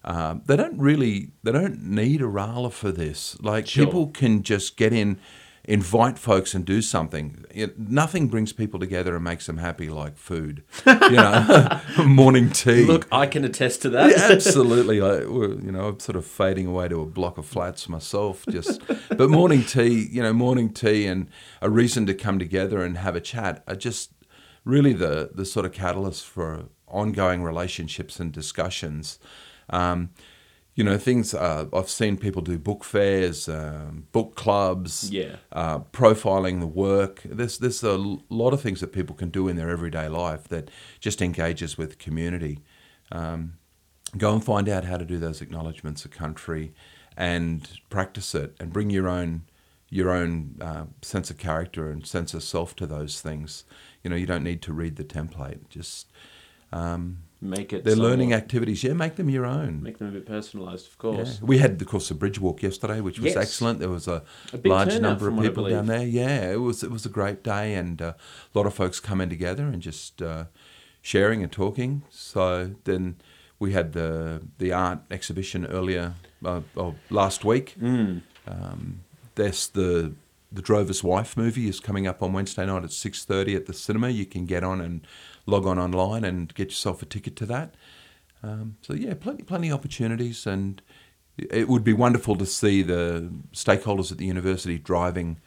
um, 0.03 0.41
they 0.45 0.55
don't 0.55 0.77
really, 0.79 1.31
they 1.43 1.51
don't 1.51 1.81
need 1.83 2.21
a 2.21 2.25
rala 2.25 2.71
for 2.71 2.91
this. 2.91 3.37
Like 3.41 3.67
Sure. 3.67 3.85
people 3.85 4.07
can 4.07 4.43
just 4.43 4.77
get 4.77 4.93
in, 4.93 5.19
invite 5.67 6.17
folks 6.17 6.55
and 6.55 6.65
do 6.65 6.81
something. 6.81 7.45
It, 7.51 7.77
nothing 7.77 8.29
brings 8.29 8.53
people 8.53 8.79
together 8.79 9.15
and 9.15 9.23
makes 9.23 9.45
them 9.45 9.57
happy 9.57 9.89
like 9.89 10.17
food. 10.17 10.63
You 11.07 11.15
know, 11.15 11.81
morning 12.05 12.49
tea. 12.49 12.83
Look, 12.83 13.07
I 13.11 13.27
can 13.27 13.45
attest 13.45 13.81
to 13.83 13.89
that. 13.91 14.09
Yeah, 14.09 14.27
absolutely. 14.31 14.99
I, 15.01 15.19
you 15.19 15.71
know, 15.71 15.87
I'm 15.87 15.99
sort 15.99 16.17
of 16.17 16.25
fading 16.25 16.67
away 16.67 16.89
to 16.89 17.01
a 17.01 17.05
block 17.05 17.37
of 17.37 17.45
flats 17.45 17.87
myself. 17.87 18.45
Just, 18.49 18.81
but 19.09 19.29
morning 19.29 19.63
tea, 19.63 20.07
you 20.11 20.21
know, 20.21 20.33
morning 20.33 20.73
tea 20.73 21.07
and 21.07 21.29
a 21.61 21.69
reason 21.69 22.05
to 22.07 22.13
come 22.13 22.39
together 22.39 22.83
and 22.83 22.97
have 22.97 23.15
a 23.15 23.21
chat 23.21 23.63
are 23.67 23.75
just 23.75 24.11
really 24.65 24.91
the 24.91 25.29
the 25.33 25.45
sort 25.45 25.65
of 25.65 25.71
catalyst 25.71 26.25
for 26.25 26.65
ongoing 26.87 27.41
relationships 27.41 28.19
and 28.19 28.33
discussions. 28.33 29.17
Um, 29.69 30.09
you 30.77 30.83
know, 30.83 30.97
things 30.99 31.33
uh, 31.33 31.65
I've 31.73 31.89
seen 31.89 32.17
people 32.17 32.43
do 32.43 32.59
book 32.59 32.83
fairs, 32.83 33.49
um, 33.49 34.05
book 34.11 34.35
clubs, 34.35 35.09
Yeah. 35.09 35.37
uh, 35.51 35.79
profiling 35.91 36.59
the 36.59 36.67
work. 36.67 37.23
There's 37.25 37.57
there's 37.57 37.83
a 37.83 37.97
lot 38.29 38.53
of 38.53 38.61
things 38.61 38.79
that 38.81 38.93
people 38.93 39.15
can 39.15 39.29
do 39.29 39.47
in 39.47 39.55
their 39.57 39.69
everyday 39.71 40.07
life 40.07 40.47
that 40.49 40.69
just 40.99 41.19
engages 41.19 41.79
with 41.79 41.97
community. 41.97 42.59
Um, 43.11 43.53
go 44.17 44.31
and 44.33 44.43
find 44.45 44.69
out 44.69 44.83
how 44.85 44.97
to 44.97 45.05
do 45.05 45.17
those 45.17 45.41
acknowledgements 45.41 46.05
of 46.05 46.11
country, 46.11 46.73
and 47.17 47.67
practice 47.89 48.35
it, 48.35 48.55
and 48.59 48.71
bring 48.71 48.91
your 48.91 49.07
own 49.09 49.41
your 49.89 50.11
own 50.11 50.57
uh, 50.61 50.85
sense 51.01 51.31
of 51.31 51.37
character 51.39 51.89
and 51.89 52.05
sense 52.05 52.35
of 52.35 52.43
self 52.43 52.75
to 52.75 52.85
those 52.85 53.19
things. 53.19 53.63
You 54.03 54.11
know, 54.11 54.15
you 54.15 54.27
don't 54.27 54.43
need 54.43 54.61
to 54.61 54.73
read 54.73 54.95
the 54.97 55.03
template. 55.03 55.69
Just 55.69 56.11
um, 56.71 57.23
Make 57.39 57.71
it. 57.71 57.83
they're 57.83 57.95
learning 57.95 58.33
activities. 58.33 58.83
Yeah, 58.83 58.93
make 58.93 59.15
them 59.15 59.29
your 59.29 59.45
own. 59.45 59.83
Make 59.83 59.99
them 59.99 60.07
a 60.07 60.11
bit 60.11 60.25
personalised, 60.25 60.87
of 60.87 60.95
Yeah. 60.95 60.97
course. 60.97 61.39
We 61.41 61.59
had, 61.59 61.79
of 61.81 61.87
course, 61.87 62.07
the 62.09 62.15
bridge 62.15 62.39
walk 62.39 62.63
yesterday, 62.63 62.99
which 62.99 63.19
was 63.19 63.33
Yes. 63.33 63.37
excellent. 63.37 63.79
There 63.79 63.89
was 63.89 64.07
a, 64.07 64.23
A 64.53 64.67
large 64.67 64.99
number 64.99 65.27
of 65.27 65.39
people 65.39 65.69
down 65.69 65.85
there. 65.85 66.05
Yeah, 66.05 66.51
it 66.51 66.61
was 66.61 66.83
it 66.83 66.89
was 66.91 67.05
a 67.05 67.09
great 67.09 67.43
day, 67.43 67.75
and 67.75 68.01
uh, 68.01 68.13
a 68.53 68.57
lot 68.57 68.65
of 68.65 68.73
folks 68.73 68.99
coming 68.99 69.29
together 69.29 69.67
and 69.67 69.81
just 69.81 70.21
uh, 70.21 70.45
sharing 71.01 71.43
and 71.43 71.51
talking. 71.51 72.01
So 72.09 72.71
then 72.85 73.17
we 73.59 73.73
had 73.73 73.93
the 73.93 74.41
the 74.57 74.71
art 74.73 74.99
exhibition 75.11 75.65
earlier 75.67 76.13
uh, 76.43 76.61
last 77.09 77.45
week. 77.45 77.75
Mm. 77.79 78.21
Um, 78.47 78.99
there's 79.35 79.67
the 79.67 80.13
the 80.51 80.61
Drover's 80.61 81.03
Wife 81.03 81.35
movie 81.35 81.67
is 81.67 81.79
coming 81.79 82.07
up 82.07 82.23
on 82.23 82.33
Wednesday 82.33 82.65
night 82.65 82.83
at 82.83 82.91
six 82.91 83.25
thirty 83.25 83.55
at 83.55 83.65
the 83.65 83.73
cinema. 83.73 84.09
You 84.09 84.25
can 84.25 84.45
get 84.45 84.63
on 84.63 84.81
and 84.81 85.05
log 85.45 85.65
on 85.65 85.77
online 85.77 86.23
and 86.23 86.53
get 86.53 86.69
yourself 86.69 87.01
a 87.01 87.05
ticket 87.05 87.35
to 87.37 87.45
that. 87.47 87.75
Um, 88.43 88.77
so 88.81 88.93
yeah, 88.93 89.13
plenty 89.13 89.43
plenty 89.43 89.71
opportunities, 89.71 90.47
and 90.47 90.81
it 91.37 91.67
would 91.67 91.83
be 91.83 91.93
wonderful 91.93 92.35
to 92.35 92.45
see 92.45 92.81
the 92.81 93.31
stakeholders 93.53 94.11
at 94.11 94.17
the 94.17 94.25
university 94.25 94.77
driving 94.77 95.39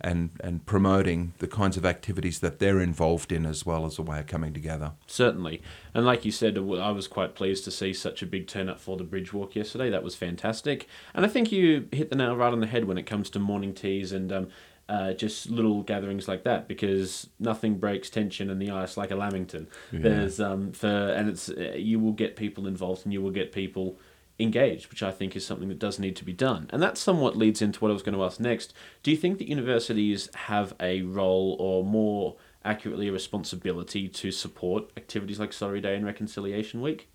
and, 0.00 0.30
and 0.40 0.64
promoting 0.64 1.32
the 1.38 1.48
kinds 1.48 1.76
of 1.76 1.84
activities 1.84 2.40
that 2.40 2.58
they're 2.58 2.80
involved 2.80 3.32
in 3.32 3.44
as 3.44 3.66
well 3.66 3.84
as 3.84 3.98
a 3.98 4.02
way 4.02 4.20
of 4.20 4.26
coming 4.26 4.52
together. 4.52 4.92
Certainly. 5.06 5.62
And 5.92 6.06
like 6.06 6.24
you 6.24 6.30
said, 6.30 6.56
I 6.56 6.90
was 6.90 7.08
quite 7.08 7.34
pleased 7.34 7.64
to 7.64 7.70
see 7.70 7.92
such 7.92 8.22
a 8.22 8.26
big 8.26 8.46
turnout 8.46 8.80
for 8.80 8.96
the 8.96 9.04
bridge 9.04 9.32
walk 9.32 9.56
yesterday. 9.56 9.90
That 9.90 10.04
was 10.04 10.14
fantastic. 10.14 10.86
And 11.14 11.24
I 11.24 11.28
think 11.28 11.50
you 11.50 11.88
hit 11.92 12.10
the 12.10 12.16
nail 12.16 12.36
right 12.36 12.52
on 12.52 12.60
the 12.60 12.66
head 12.66 12.84
when 12.84 12.98
it 12.98 13.06
comes 13.06 13.30
to 13.30 13.38
morning 13.38 13.74
teas 13.74 14.12
and 14.12 14.32
um, 14.32 14.48
uh, 14.88 15.12
just 15.12 15.50
little 15.50 15.82
gatherings 15.82 16.28
like 16.28 16.44
that 16.44 16.66
because 16.66 17.28
nothing 17.38 17.76
breaks 17.76 18.08
tension 18.08 18.48
in 18.48 18.58
the 18.58 18.70
ice 18.70 18.96
like 18.96 19.10
a 19.10 19.16
Lamington. 19.16 19.66
Yeah. 19.92 20.00
There's 20.00 20.40
um 20.40 20.72
for 20.72 20.86
and 20.86 21.28
it's 21.28 21.50
uh, 21.50 21.74
you 21.76 21.98
will 21.98 22.12
get 22.12 22.36
people 22.36 22.66
involved 22.66 23.04
and 23.04 23.12
you 23.12 23.20
will 23.20 23.30
get 23.30 23.52
people 23.52 23.98
engaged, 24.38 24.90
which 24.90 25.02
I 25.02 25.10
think 25.10 25.34
is 25.34 25.44
something 25.44 25.68
that 25.68 25.78
does 25.78 25.98
need 25.98 26.16
to 26.16 26.24
be 26.24 26.32
done. 26.32 26.68
And 26.70 26.82
that 26.82 26.96
somewhat 26.96 27.36
leads 27.36 27.60
into 27.60 27.80
what 27.80 27.90
I 27.90 27.94
was 27.94 28.02
going 28.02 28.14
to 28.14 28.24
ask 28.24 28.38
next. 28.38 28.72
Do 29.02 29.10
you 29.10 29.16
think 29.16 29.38
that 29.38 29.48
universities 29.48 30.28
have 30.34 30.74
a 30.80 31.02
role 31.02 31.56
or 31.58 31.84
more 31.84 32.36
accurately 32.64 33.08
a 33.08 33.12
responsibility 33.12 34.08
to 34.08 34.30
support 34.30 34.90
activities 34.96 35.40
like 35.40 35.52
Sorry 35.52 35.80
Day 35.80 35.96
and 35.96 36.04
Reconciliation 36.04 36.80
Week? 36.80 37.08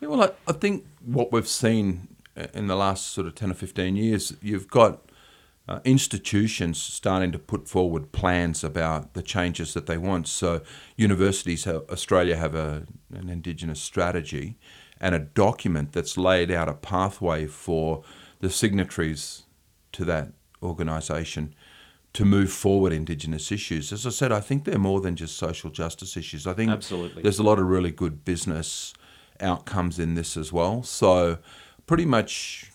Yeah, 0.00 0.08
well, 0.08 0.22
I, 0.22 0.30
I 0.50 0.52
think 0.52 0.86
what 1.04 1.32
we've 1.32 1.48
seen 1.48 2.08
in 2.54 2.68
the 2.68 2.76
last 2.76 3.08
sort 3.08 3.26
of 3.26 3.34
10 3.34 3.50
or 3.50 3.54
15 3.54 3.96
years, 3.96 4.36
you've 4.40 4.68
got 4.68 5.10
uh, 5.68 5.80
institutions 5.84 6.80
starting 6.80 7.32
to 7.32 7.38
put 7.38 7.68
forward 7.68 8.12
plans 8.12 8.62
about 8.62 9.14
the 9.14 9.22
changes 9.22 9.74
that 9.74 9.86
they 9.86 9.98
want. 9.98 10.28
So, 10.28 10.62
universities, 10.96 11.66
Australia 11.66 12.36
have 12.36 12.54
a, 12.54 12.84
an 13.12 13.28
Indigenous 13.28 13.80
strategy 13.80 14.56
and 15.00 15.14
a 15.14 15.18
document 15.18 15.92
that's 15.92 16.16
laid 16.16 16.50
out 16.50 16.68
a 16.68 16.74
pathway 16.74 17.46
for 17.46 18.02
the 18.40 18.50
signatories 18.50 19.44
to 19.92 20.04
that 20.04 20.32
organisation 20.62 21.54
to 22.14 22.24
move 22.24 22.50
forward 22.50 22.92
Indigenous 22.92 23.52
issues. 23.52 23.92
As 23.92 24.06
I 24.06 24.10
said, 24.10 24.32
I 24.32 24.40
think 24.40 24.64
they're 24.64 24.78
more 24.78 25.00
than 25.00 25.14
just 25.14 25.36
social 25.36 25.70
justice 25.70 26.16
issues. 26.16 26.46
I 26.46 26.52
think 26.52 26.70
Absolutely. 26.70 27.22
there's 27.22 27.38
a 27.38 27.42
lot 27.42 27.58
of 27.58 27.66
really 27.66 27.90
good 27.90 28.24
business 28.24 28.94
outcomes 29.40 29.98
in 29.98 30.14
this 30.14 30.36
as 30.36 30.52
well. 30.52 30.82
So, 30.82 31.38
pretty 31.86 32.04
much 32.04 32.72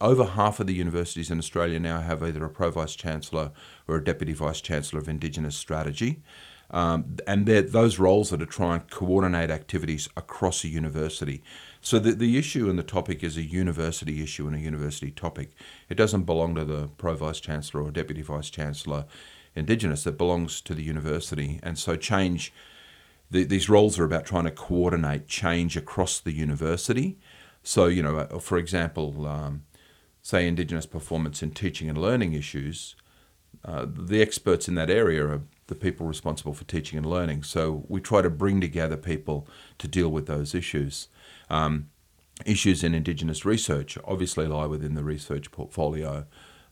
over 0.00 0.24
half 0.24 0.60
of 0.60 0.66
the 0.66 0.74
universities 0.74 1.30
in 1.30 1.38
Australia 1.38 1.80
now 1.80 2.00
have 2.00 2.22
either 2.22 2.44
a 2.44 2.50
pro 2.50 2.70
vice 2.70 2.94
chancellor 2.94 3.50
or 3.86 3.96
a 3.96 4.04
deputy 4.04 4.32
vice 4.32 4.60
chancellor 4.60 5.00
of 5.00 5.08
Indigenous 5.08 5.56
strategy. 5.56 6.22
Um, 6.70 7.16
and 7.26 7.46
those 7.46 7.98
roles 7.98 8.28
that 8.28 8.42
are 8.42 8.46
trying 8.46 8.80
to 8.80 8.86
coordinate 8.94 9.50
activities 9.50 10.08
across 10.16 10.64
a 10.64 10.68
university. 10.68 11.42
So 11.80 11.98
the, 11.98 12.12
the 12.12 12.36
issue 12.36 12.68
and 12.68 12.78
the 12.78 12.82
topic 12.82 13.24
is 13.24 13.38
a 13.38 13.42
university 13.42 14.22
issue 14.22 14.46
and 14.46 14.54
a 14.54 14.60
university 14.60 15.10
topic. 15.10 15.52
It 15.88 15.94
doesn't 15.94 16.24
belong 16.24 16.54
to 16.56 16.66
the 16.66 16.88
Pro 16.98 17.14
Vice 17.14 17.40
Chancellor 17.40 17.82
or 17.82 17.90
Deputy 17.90 18.20
Vice 18.20 18.50
Chancellor 18.50 19.06
Indigenous, 19.58 20.06
it 20.06 20.16
belongs 20.16 20.60
to 20.62 20.74
the 20.74 20.82
university. 20.82 21.60
And 21.62 21.78
so 21.78 21.96
change, 21.96 22.52
the, 23.30 23.44
these 23.44 23.68
roles 23.68 23.98
are 23.98 24.04
about 24.04 24.24
trying 24.24 24.44
to 24.44 24.50
coordinate 24.50 25.26
change 25.26 25.76
across 25.76 26.20
the 26.20 26.32
university. 26.32 27.18
So, 27.62 27.86
you 27.86 28.02
know, 28.02 28.18
uh, 28.18 28.38
for 28.38 28.56
example, 28.56 29.26
um, 29.26 29.64
say 30.22 30.46
Indigenous 30.46 30.86
performance 30.86 31.42
in 31.42 31.50
teaching 31.50 31.88
and 31.88 31.98
learning 31.98 32.32
issues, 32.32 32.94
uh, 33.64 33.86
the 33.88 34.22
experts 34.22 34.68
in 34.68 34.74
that 34.76 34.90
area 34.90 35.26
are 35.26 35.42
the 35.68 35.74
people 35.74 36.06
responsible 36.06 36.54
for 36.54 36.64
teaching 36.64 36.96
and 36.98 37.06
learning. 37.06 37.44
So 37.44 37.84
we 37.88 38.00
try 38.00 38.22
to 38.22 38.30
bring 38.30 38.60
together 38.60 38.96
people 38.96 39.46
to 39.78 39.86
deal 39.86 40.08
with 40.08 40.26
those 40.26 40.54
issues. 40.54 41.08
Um, 41.48 41.90
issues 42.44 42.82
in 42.82 42.94
Indigenous 42.94 43.44
research 43.44 43.96
obviously 44.04 44.46
lie 44.46 44.66
within 44.66 44.94
the 44.94 45.04
research 45.04 45.50
portfolio. 45.50 46.26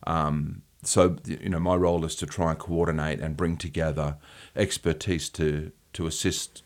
Um, 0.06 0.62
so 0.82 1.16
you 1.26 1.48
know, 1.48 1.60
my 1.60 1.74
role 1.74 2.04
is 2.04 2.16
to 2.16 2.26
try 2.26 2.50
and 2.50 2.58
coordinate 2.58 3.20
and 3.20 3.36
bring 3.36 3.56
together 3.56 4.16
expertise 4.54 5.28
to 5.30 5.72
to 5.92 6.06
assist 6.06 6.62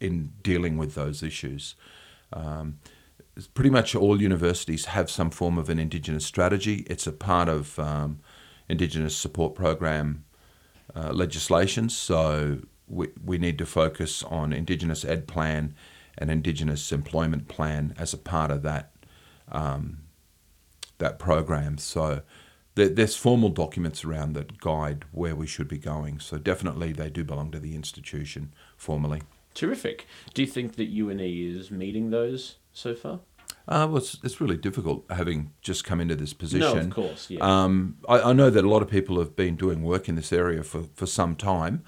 in 0.00 0.32
dealing 0.42 0.78
with 0.78 0.94
those 0.94 1.22
issues. 1.22 1.74
Um, 2.32 2.78
pretty 3.54 3.70
much 3.70 3.94
all 3.94 4.20
universities 4.22 4.86
have 4.86 5.10
some 5.10 5.30
form 5.30 5.58
of 5.58 5.68
an 5.68 5.78
Indigenous 5.78 6.24
strategy. 6.24 6.86
It's 6.88 7.06
a 7.06 7.12
part 7.12 7.48
of 7.48 7.78
um, 7.78 8.20
Indigenous 8.68 9.16
support 9.16 9.54
program 9.54 10.24
uh, 10.94 11.12
legislation. 11.12 11.88
So 11.88 12.58
we, 12.86 13.08
we 13.24 13.38
need 13.38 13.58
to 13.58 13.66
focus 13.66 14.22
on 14.22 14.52
Indigenous 14.52 15.04
Ed 15.04 15.26
Plan 15.26 15.74
and 16.16 16.30
Indigenous 16.30 16.92
Employment 16.92 17.48
Plan 17.48 17.94
as 17.98 18.12
a 18.12 18.18
part 18.18 18.50
of 18.50 18.62
that 18.62 18.92
um, 19.50 19.98
that 20.98 21.18
program. 21.18 21.78
So 21.78 22.22
there, 22.74 22.88
there's 22.88 23.16
formal 23.16 23.48
documents 23.48 24.04
around 24.04 24.34
that 24.34 24.58
guide 24.58 25.04
where 25.12 25.34
we 25.34 25.46
should 25.46 25.68
be 25.68 25.78
going. 25.78 26.20
So 26.20 26.38
definitely 26.38 26.92
they 26.92 27.08
do 27.08 27.24
belong 27.24 27.50
to 27.52 27.58
the 27.58 27.74
institution 27.74 28.52
formally. 28.76 29.22
Terrific. 29.54 30.06
Do 30.34 30.42
you 30.42 30.48
think 30.48 30.76
that 30.76 30.88
UNE 30.88 31.20
is 31.20 31.70
meeting 31.70 32.10
those 32.10 32.56
so 32.72 32.94
far? 32.94 33.20
Uh, 33.68 33.86
well, 33.86 33.98
it's, 33.98 34.16
it's 34.24 34.40
really 34.40 34.56
difficult 34.56 35.04
having 35.10 35.52
just 35.60 35.84
come 35.84 36.00
into 36.00 36.16
this 36.16 36.32
position. 36.32 36.74
No, 36.74 36.84
of 36.84 36.90
course, 36.90 37.28
yeah. 37.28 37.40
Um, 37.40 37.98
I, 38.08 38.20
I, 38.20 38.32
know 38.32 38.48
that 38.48 38.64
a 38.64 38.68
lot 38.68 38.80
of 38.80 38.88
people 38.88 39.18
have 39.18 39.36
been 39.36 39.56
doing 39.56 39.82
work 39.82 40.08
in 40.08 40.14
this 40.14 40.32
area 40.32 40.62
for, 40.62 40.84
for 40.94 41.04
some 41.04 41.36
time. 41.36 41.84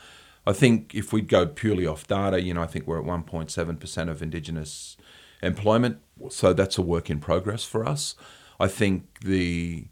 I 0.47 0.53
think 0.53 0.95
if 0.95 1.11
we 1.11 1.23
go 1.23 1.47
purely 1.47 1.87
off 1.87 2.07
data, 2.07 2.43
you 2.43 2.53
know, 2.53 2.63
I 2.63 2.67
think 2.67 2.87
we're 2.87 2.99
at 2.99 3.07
1.7% 3.07 4.11
of 4.11 4.21
Indigenous 4.21 4.99
employment, 5.43 6.01
so 6.29 6.53
that's 6.53 6.77
a 6.77 6.83
work 6.83 7.09
in 7.09 7.19
progress 7.19 7.65
for 7.65 7.89
us. 7.89 8.15
I 8.59 8.69
think 8.69 9.21
the 9.21 9.87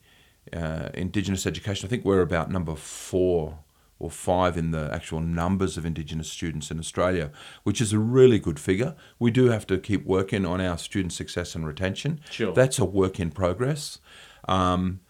uh, 0.52 0.90
Indigenous 0.92 1.46
education, 1.46 1.86
I 1.86 1.88
think 1.88 2.04
we're 2.04 2.20
about 2.20 2.50
number 2.50 2.74
four 2.74 3.60
or 3.98 4.10
five 4.10 4.56
in 4.56 4.70
the 4.70 4.88
actual 4.92 5.20
numbers 5.20 5.76
of 5.76 5.84
Indigenous 5.84 6.30
students 6.30 6.70
in 6.70 6.78
Australia, 6.78 7.30
which 7.64 7.80
is 7.80 7.92
a 7.92 7.98
really 7.98 8.38
good 8.38 8.58
figure. 8.60 8.94
We 9.18 9.30
do 9.30 9.46
have 9.46 9.66
to 9.68 9.78
keep 9.78 10.04
working 10.06 10.46
on 10.46 10.60
our 10.60 10.78
student 10.78 11.12
success 11.12 11.54
and 11.54 11.66
retention. 11.66 12.20
Sure. 12.30 12.52
That's 12.52 12.78
a 12.78 12.84
work 12.84 13.18
in 13.18 13.30
progress. 13.30 13.98
Um, 14.46 15.00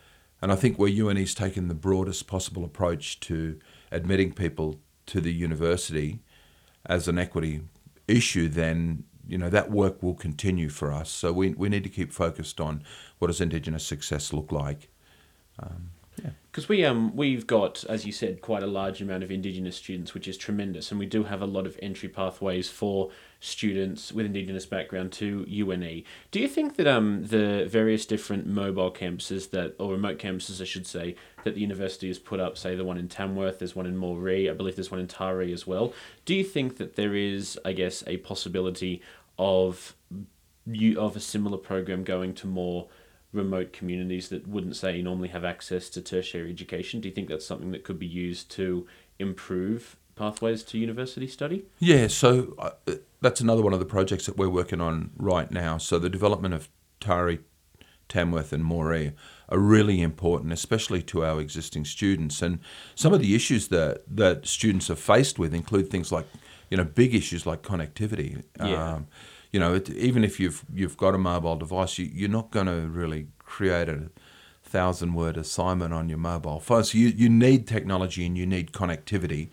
and 0.41 0.53
I 0.53 0.57
think 0.57 0.79
where 0.79 0.91
UNE's 0.91 1.35
taken 1.35 1.69
the 1.69 1.75
broadest 1.75 2.27
possible 2.27 2.65
approach 2.65 3.21
to 3.21 3.59
admitting 3.91 4.33
people 4.33 4.81
to 5.07 5.21
the 5.21 5.33
university 5.33 6.21
as 6.87 7.09
an 7.09 7.19
equity 7.19 7.63
issue, 8.07 8.49
then 8.49 9.05
you 9.27 9.37
know 9.37 9.51
that 9.51 9.71
work 9.71 10.03
will 10.03 10.15
continue 10.15 10.71
for 10.71 10.93
us. 10.93 11.11
So 11.11 11.33
we, 11.33 11.51
we 11.51 11.69
need 11.69 11.85
to 11.85 11.91
keep 11.91 12.13
focused 12.13 12.61
on 12.61 12.83
what 13.19 13.27
does 13.27 13.41
Indigenous 13.41 13.85
success 13.85 14.33
look 14.33 14.51
like. 14.53 14.89
Um, 15.59 15.91
because 16.51 16.69
we 16.69 16.85
um 16.85 17.15
we've 17.15 17.47
got 17.47 17.85
as 17.89 18.05
you 18.05 18.13
said 18.13 18.41
quite 18.41 18.63
a 18.63 18.67
large 18.67 19.01
amount 19.01 19.23
of 19.23 19.31
indigenous 19.31 19.77
students 19.77 20.15
which 20.15 20.27
is 20.27 20.37
tremendous 20.37 20.91
and 20.91 20.99
we 20.99 21.07
do 21.07 21.25
have 21.25 21.41
a 21.41 21.47
lot 21.47 21.67
of 21.67 21.79
entry 21.83 22.09
pathways 22.09 22.69
for 22.69 23.11
students 23.41 24.13
with 24.13 24.27
indigenous 24.27 24.67
background 24.67 25.13
to 25.13 25.45
UNE 25.49 26.03
do 26.31 26.41
you 26.41 26.49
think 26.49 26.77
that 26.77 26.87
um 26.87 27.25
the 27.27 27.67
various 27.71 28.07
different 28.07 28.47
mobile 28.47 28.91
campuses 28.91 29.51
that 29.51 29.75
or 29.79 29.93
remote 29.93 30.19
campuses 30.19 30.61
I 30.61 30.65
should 30.65 30.87
say 30.87 31.15
that 31.45 31.55
the 31.55 31.61
university 31.61 32.09
has 32.09 32.19
put 32.19 32.41
up 32.41 32.59
say 32.59 32.75
the 32.75 32.85
one 32.85 32.99
in 32.99 33.09
Tamworth 33.09 33.59
there's 33.59 33.77
one 33.77 33.87
in 33.87 33.97
Moree 33.97 34.51
I 34.51 34.55
believe 34.55 34.77
there's 34.77 34.91
one 34.91 35.01
in 35.01 35.07
Taree 35.07 35.53
as 35.53 35.67
well 35.67 35.93
do 36.25 36.35
you 36.35 36.45
think 36.45 36.79
that 36.79 36.97
there 36.97 37.15
is 37.15 37.59
I 37.65 37.73
guess 37.73 38.03
a 38.07 38.17
possibility 38.19 39.03
of 39.39 39.95
you 40.67 41.01
of 41.01 41.17
a 41.17 41.21
similar 41.21 41.57
program 41.57 42.05
going 42.05 42.35
to 42.35 42.47
more 42.47 42.89
remote 43.33 43.73
communities 43.73 44.29
that 44.31 44.49
wouldn't 44.49 44.77
say 44.77 45.03
normally 45.03 45.29
have 45.29 45.45
access 45.45 45.89
to 45.91 46.01
tertiary 46.01 46.51
education. 46.51 47.01
Do 47.01 47.09
you 47.09 47.15
think 47.15 47.29
that's 47.29 47.47
something 47.47 47.73
that 47.73 47.85
could 47.85 47.99
be 47.99 48.07
used 48.07 48.51
to 48.53 48.87
improve 49.19 49.97
pathways 50.17 50.63
to 50.65 50.79
university 50.79 51.27
study? 51.27 51.67
Yeah, 51.79 52.09
so 52.09 52.55
uh, 52.59 52.95
that's 53.21 53.41
another 53.41 53.63
one 53.63 53.73
of 53.73 53.79
the 53.79 53.85
projects 53.87 54.27
that 54.27 54.37
we're 54.37 54.49
working 54.49 54.81
on 54.81 55.11
right 55.17 55.51
now. 55.51 55.79
So 55.79 55.99
the 55.99 56.09
development 56.09 56.55
of 56.55 56.69
Taree, 57.01 57.41
Tamworth, 58.09 58.53
and 58.53 58.65
Moree 58.65 59.13
are 59.51 59.59
really 59.59 60.01
important, 60.01 60.53
especially 60.53 61.03
to 61.03 61.25
our 61.25 61.41
existing 61.41 61.85
students. 61.85 62.41
And 62.43 62.61
some 62.95 63.13
of 63.13 63.21
the 63.21 63.35
issues 63.35 63.69
that 63.69 64.05
that 64.09 64.47
students 64.47 64.91
are 64.91 64.97
faced 64.97 65.39
with 65.39 65.55
include 65.55 65.91
things 65.91 66.11
like, 66.11 66.27
you 66.71 66.77
know, 66.77 66.85
big 66.85 67.15
issues 67.15 67.47
like 67.47 67.63
connectivity. 67.63 68.43
Yeah. 68.59 68.95
Um, 68.95 69.07
you 69.53 69.61
know, 69.61 69.75
it, 69.75 69.91
even 69.91 70.25
if 70.25 70.39
you've 70.39 70.65
you've 70.73 70.97
got 70.97 71.15
a 71.15 71.19
mobile 71.19 71.57
device, 71.57 71.99
you, 71.99 72.07
you're 72.07 72.29
not 72.29 72.51
going 72.51 72.67
to 72.67 72.89
really 72.89 73.29
create 73.39 73.89
a 73.89 74.11
thousand 74.63 75.15
word 75.15 75.37
assignment 75.37 75.95
on 75.95 76.09
your 76.09 76.19
mobile 76.19 76.61
phone. 76.61 76.85
So 76.85 76.99
you, 76.99 77.09
you 77.09 77.29
need 77.29 77.67
technology 77.67 78.27
and 78.27 78.37
you 78.37 78.47
need 78.47 78.73
connectivity. 78.73 79.49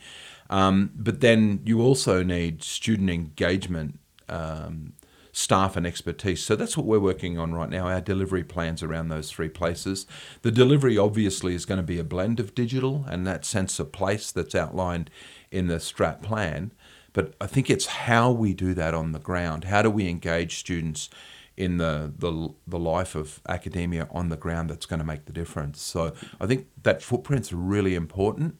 Um, 0.49 0.91
but 0.95 1.21
then 1.21 1.61
you 1.63 1.81
also 1.81 2.21
need 2.21 2.61
student 2.63 3.09
engagement, 3.09 3.99
um, 4.29 4.93
staff, 5.31 5.75
and 5.75 5.87
expertise. 5.87 6.43
So 6.43 6.55
that's 6.55 6.77
what 6.77 6.85
we're 6.85 6.99
working 6.99 7.39
on 7.39 7.53
right 7.53 7.69
now 7.69 7.87
our 7.87 8.01
delivery 8.01 8.43
plans 8.43 8.83
around 8.83 9.07
those 9.07 9.31
three 9.31 9.49
places. 9.49 10.05
The 10.43 10.51
delivery 10.51 10.97
obviously 10.97 11.55
is 11.55 11.65
going 11.65 11.79
to 11.79 11.83
be 11.83 11.99
a 11.99 12.03
blend 12.03 12.39
of 12.39 12.53
digital 12.53 13.05
and 13.07 13.25
that 13.25 13.45
sense 13.45 13.79
of 13.79 13.91
place 13.91 14.31
that's 14.31 14.53
outlined 14.53 15.09
in 15.49 15.67
the 15.67 15.79
STRAT 15.79 16.21
plan. 16.21 16.71
But 17.15 17.33
I 17.39 17.47
think 17.47 17.69
it's 17.69 17.85
how 17.85 18.29
we 18.29 18.53
do 18.53 18.73
that 18.73 18.93
on 18.93 19.13
the 19.13 19.19
ground. 19.19 19.63
How 19.63 19.81
do 19.81 19.89
we 19.89 20.09
engage 20.09 20.57
students 20.59 21.09
in 21.55 21.77
the, 21.77 22.11
the 22.17 22.49
the 22.67 22.77
life 22.77 23.15
of 23.15 23.39
academia 23.47 24.09
on 24.11 24.27
the 24.27 24.35
ground 24.35 24.69
that's 24.69 24.85
going 24.85 24.99
to 24.99 25.05
make 25.05 25.23
the 25.23 25.31
difference. 25.31 25.81
So 25.81 26.13
I 26.41 26.45
think 26.45 26.67
that 26.83 27.01
footprint's 27.01 27.53
really 27.53 27.95
important, 27.95 28.57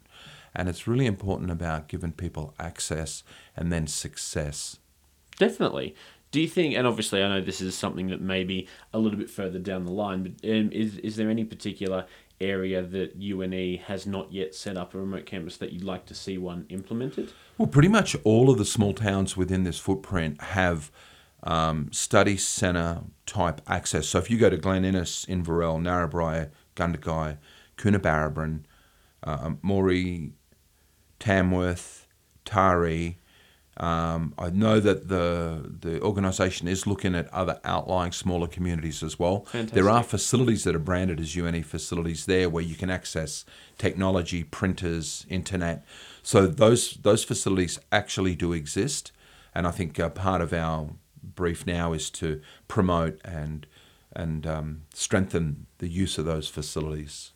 and 0.56 0.70
it's 0.70 0.88
really 0.88 1.06
important 1.06 1.52
about 1.52 1.90
giving 1.90 2.14
people 2.14 2.54
access 2.58 3.24
and 3.58 3.74
then 3.74 3.88
success. 3.88 4.78
Definitely. 5.38 5.94
Do 6.32 6.40
you 6.40 6.48
think, 6.48 6.76
and 6.76 6.88
obviously 6.88 7.22
I 7.22 7.28
know 7.28 7.42
this 7.42 7.60
is 7.60 7.78
something 7.78 8.08
that 8.08 8.22
may 8.22 8.46
be 8.46 8.70
a 8.94 9.00
little 9.00 9.20
bit 9.20 9.30
further 9.30 9.60
down 9.60 9.84
the 9.84 9.92
line, 9.92 10.24
but 10.24 10.50
um, 10.50 10.72
is, 10.72 10.98
is 11.00 11.18
there 11.18 11.30
any 11.30 11.44
particular 11.44 12.06
area 12.40 12.82
that 12.82 13.16
UNE 13.16 13.80
has 13.88 14.06
not 14.06 14.32
yet 14.32 14.56
set 14.56 14.78
up 14.78 14.94
a 14.94 14.98
remote 14.98 15.26
campus 15.26 15.58
that 15.58 15.74
you'd 15.74 15.84
like 15.84 16.06
to 16.06 16.14
see 16.14 16.38
one 16.38 16.66
implemented? 16.70 17.34
Well, 17.58 17.68
pretty 17.68 17.88
much 17.88 18.16
all 18.24 18.50
of 18.50 18.58
the 18.58 18.66
small 18.66 18.94
towns 18.94 19.38
within 19.38 19.64
this 19.64 19.80
footprint 19.80 20.42
have 20.42 20.92
um, 21.44 21.90
study 21.92 22.38
centre 22.38 23.02
type 23.26 23.62
access. 23.68 24.08
So 24.08 24.20
if 24.20 24.30
you 24.30 24.38
go 24.38 24.50
to 24.50 24.58
Glen 24.58 24.84
Innes, 24.84 25.26
Inverell, 25.30 25.80
Narrabri, 25.80 26.50
Gunnedah, 26.76 27.38
Coonabarabran, 27.78 28.64
uh, 29.24 29.52
Moree, 29.64 30.32
Tamworth, 31.20 32.08
Taree, 32.46 33.16
um, 33.78 34.34
I 34.38 34.52
know 34.52 34.80
that 34.80 35.10
the 35.10 35.76
the 35.82 36.02
organisation 36.02 36.68
is 36.70 36.88
looking 36.88 37.14
at 37.14 37.32
other 37.34 37.60
outlying 37.66 38.14
smaller 38.14 38.48
communities 38.48 39.04
as 39.04 39.20
well. 39.20 39.44
Fantastic. 39.46 39.74
There 39.74 39.90
are 39.90 40.02
facilities 40.02 40.64
that 40.64 40.76
are 40.76 40.80
branded 40.80 41.20
as 41.20 41.36
UNE 41.36 41.62
facilities 41.64 42.26
there 42.26 42.50
where 42.50 42.64
you 42.64 42.76
can 42.76 42.90
access 42.90 43.44
technology, 43.78 44.46
printers, 44.46 45.26
internet. 45.30 45.86
So 46.26 46.48
those 46.48 46.96
those 47.04 47.24
facilities 47.24 47.78
actually 47.92 48.34
do 48.34 48.52
exist, 48.52 49.12
and 49.54 49.68
I 49.68 49.72
think 49.72 50.00
uh, 50.00 50.10
part 50.10 50.42
of 50.42 50.54
our 50.54 50.90
brief 51.22 51.68
now 51.68 51.94
is 51.94 52.10
to 52.12 52.42
promote 52.68 53.22
and 53.24 53.68
and 54.12 54.48
um, 54.48 54.82
strengthen 54.92 55.68
the 55.78 55.88
use 55.88 56.18
of 56.18 56.26
those 56.26 56.48
facilities. 56.48 57.32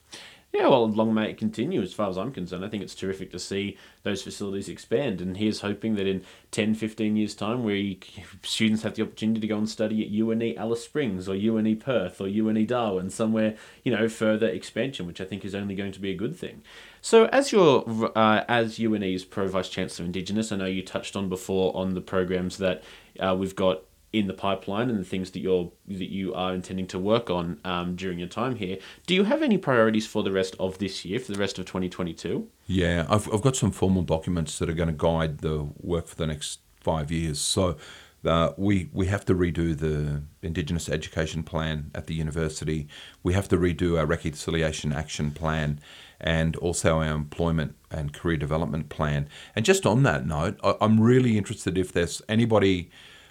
Yeah, 0.51 0.67
well, 0.67 0.89
long 0.89 1.13
may 1.13 1.29
it 1.29 1.37
continue 1.37 1.79
as 1.79 1.93
far 1.93 2.09
as 2.09 2.17
I'm 2.17 2.31
concerned. 2.31 2.65
I 2.65 2.69
think 2.69 2.81
it's 2.81 2.95
terrific 2.95 3.31
to 3.31 3.39
see 3.39 3.77
those 4.01 4.23
facilities 4.23 4.67
expand. 4.67 5.21
And 5.21 5.37
here's 5.37 5.61
hoping 5.61 5.95
that 5.95 6.07
in 6.07 6.23
10, 6.49 6.73
15 6.73 7.15
years' 7.15 7.35
time, 7.35 7.63
where 7.63 7.93
students 8.41 8.81
have 8.81 8.95
the 8.95 9.03
opportunity 9.03 9.41
to 9.41 9.47
go 9.47 9.59
and 9.59 9.69
study 9.69 10.03
at 10.03 10.09
UNE 10.09 10.57
Alice 10.57 10.83
Springs 10.83 11.29
or 11.29 11.35
UNE 11.35 11.75
Perth 11.77 12.19
or 12.19 12.27
UNE 12.27 12.65
Darwin, 12.65 13.11
somewhere, 13.11 13.57
you 13.83 13.95
know, 13.95 14.09
further 14.09 14.47
expansion, 14.47 15.05
which 15.05 15.21
I 15.21 15.25
think 15.25 15.45
is 15.45 15.53
only 15.53 15.75
going 15.75 15.91
to 15.91 15.99
be 15.99 16.09
a 16.09 16.15
good 16.15 16.35
thing. 16.35 16.63
So, 16.99 17.25
as 17.27 17.51
your 17.51 18.11
uh, 18.17 18.43
as 18.47 18.79
UNE's 18.79 19.25
Pro 19.25 19.47
Vice 19.47 19.69
Chancellor 19.69 20.05
Indigenous, 20.05 20.51
I 20.51 20.55
know 20.55 20.65
you 20.65 20.83
touched 20.83 21.15
on 21.15 21.29
before 21.29 21.75
on 21.77 21.93
the 21.93 22.01
programs 22.01 22.57
that 22.57 22.83
uh, 23.19 23.35
we've 23.37 23.55
got 23.55 23.83
in 24.11 24.27
the 24.27 24.33
pipeline 24.33 24.89
and 24.89 24.99
the 24.99 25.03
things 25.03 25.31
that 25.31 25.39
you're 25.39 25.71
that 25.87 26.11
you 26.11 26.33
are 26.33 26.53
intending 26.53 26.87
to 26.87 26.97
work 26.97 27.29
on 27.29 27.59
um, 27.63 27.95
during 27.95 28.17
your 28.17 28.27
time 28.27 28.55
here. 28.55 28.77
Do 29.05 29.13
you 29.13 29.23
have 29.25 29.41
any 29.41 29.57
priorities 29.57 30.07
for 30.07 30.23
the 30.23 30.31
rest 30.31 30.55
of 30.59 30.79
this 30.79 31.05
year, 31.05 31.19
for 31.19 31.31
the 31.31 31.39
rest 31.39 31.59
of 31.59 31.65
2022? 31.65 32.47
Yeah, 32.65 33.05
I've, 33.09 33.31
I've 33.33 33.41
got 33.41 33.55
some 33.55 33.71
formal 33.71 34.01
documents 34.01 34.57
that 34.59 34.69
are 34.69 34.73
going 34.73 34.89
to 34.89 34.93
guide 34.93 35.39
the 35.39 35.69
work 35.79 36.07
for 36.07 36.15
the 36.15 36.27
next 36.27 36.59
five 36.79 37.11
years. 37.11 37.39
So 37.39 37.77
uh, 38.25 38.51
we 38.57 38.89
we 38.91 39.05
have 39.07 39.25
to 39.25 39.35
redo 39.35 39.77
the 39.77 40.23
Indigenous 40.41 40.89
Education 40.89 41.43
Plan 41.43 41.91
at 41.93 42.07
the 42.07 42.15
university. 42.15 42.87
We 43.23 43.33
have 43.33 43.47
to 43.49 43.57
redo 43.57 43.97
our 43.97 44.05
Reconciliation 44.05 44.91
Action 44.91 45.31
Plan, 45.31 45.79
and 46.19 46.55
also 46.57 46.99
our 46.99 47.13
Employment 47.13 47.75
and 47.91 48.11
Career 48.11 48.37
Development 48.37 48.89
Plan. 48.89 49.29
And 49.55 49.65
just 49.65 49.85
on 49.85 50.03
that 50.03 50.25
note, 50.25 50.59
I, 50.63 50.75
I'm 50.81 50.99
really 50.99 51.37
interested 51.37 51.77
if 51.77 51.93
there's 51.93 52.21
anybody 52.27 52.89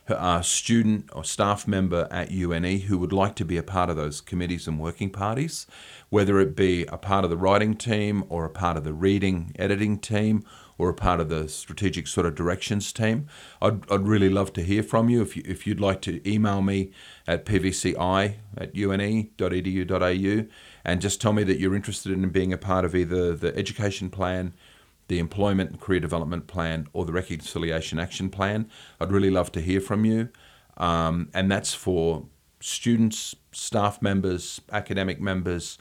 a 0.08 0.20
uh, 0.20 0.42
student 0.42 1.10
or 1.12 1.24
staff 1.24 1.66
member 1.66 2.08
at 2.10 2.30
UNE 2.30 2.80
who 2.80 2.98
would 2.98 3.12
like 3.12 3.34
to 3.36 3.44
be 3.44 3.56
a 3.56 3.62
part 3.62 3.90
of 3.90 3.96
those 3.96 4.20
committees 4.20 4.66
and 4.66 4.78
working 4.78 5.10
parties, 5.10 5.66
whether 6.08 6.40
it 6.40 6.56
be 6.56 6.84
a 6.86 6.96
part 6.96 7.24
of 7.24 7.30
the 7.30 7.36
writing 7.36 7.74
team 7.74 8.24
or 8.28 8.44
a 8.44 8.50
part 8.50 8.76
of 8.76 8.84
the 8.84 8.92
reading 8.92 9.52
editing 9.58 9.98
team 9.98 10.44
or 10.78 10.88
a 10.88 10.94
part 10.94 11.20
of 11.20 11.28
the 11.28 11.48
strategic 11.48 12.06
sort 12.06 12.24
of 12.24 12.34
directions 12.34 12.92
team. 12.92 13.26
I'd, 13.60 13.90
I'd 13.90 14.06
really 14.06 14.30
love 14.30 14.52
to 14.54 14.62
hear 14.62 14.82
from 14.82 15.08
you. 15.08 15.20
If, 15.20 15.36
you. 15.36 15.42
if 15.44 15.66
you'd 15.66 15.80
like 15.80 16.00
to 16.02 16.26
email 16.28 16.62
me 16.62 16.92
at 17.26 17.44
pvci 17.44 18.34
at 18.56 18.74
une.edu.au 18.74 20.46
and 20.84 21.00
just 21.00 21.20
tell 21.20 21.32
me 21.32 21.42
that 21.42 21.58
you're 21.58 21.74
interested 21.74 22.12
in 22.12 22.28
being 22.30 22.52
a 22.52 22.58
part 22.58 22.84
of 22.84 22.94
either 22.94 23.34
the 23.34 23.54
education 23.56 24.08
plan 24.08 24.54
the 25.08 25.18
Employment 25.18 25.70
and 25.70 25.80
Career 25.80 26.00
Development 26.00 26.46
Plan 26.46 26.86
or 26.92 27.04
the 27.04 27.12
Reconciliation 27.12 27.98
Action 27.98 28.30
Plan. 28.30 28.70
I'd 29.00 29.10
really 29.10 29.30
love 29.30 29.50
to 29.52 29.60
hear 29.60 29.80
from 29.80 30.04
you. 30.04 30.28
Um, 30.76 31.28
and 31.34 31.50
that's 31.50 31.74
for 31.74 32.26
students, 32.60 33.34
staff 33.52 34.00
members, 34.00 34.60
academic 34.70 35.20
members, 35.20 35.78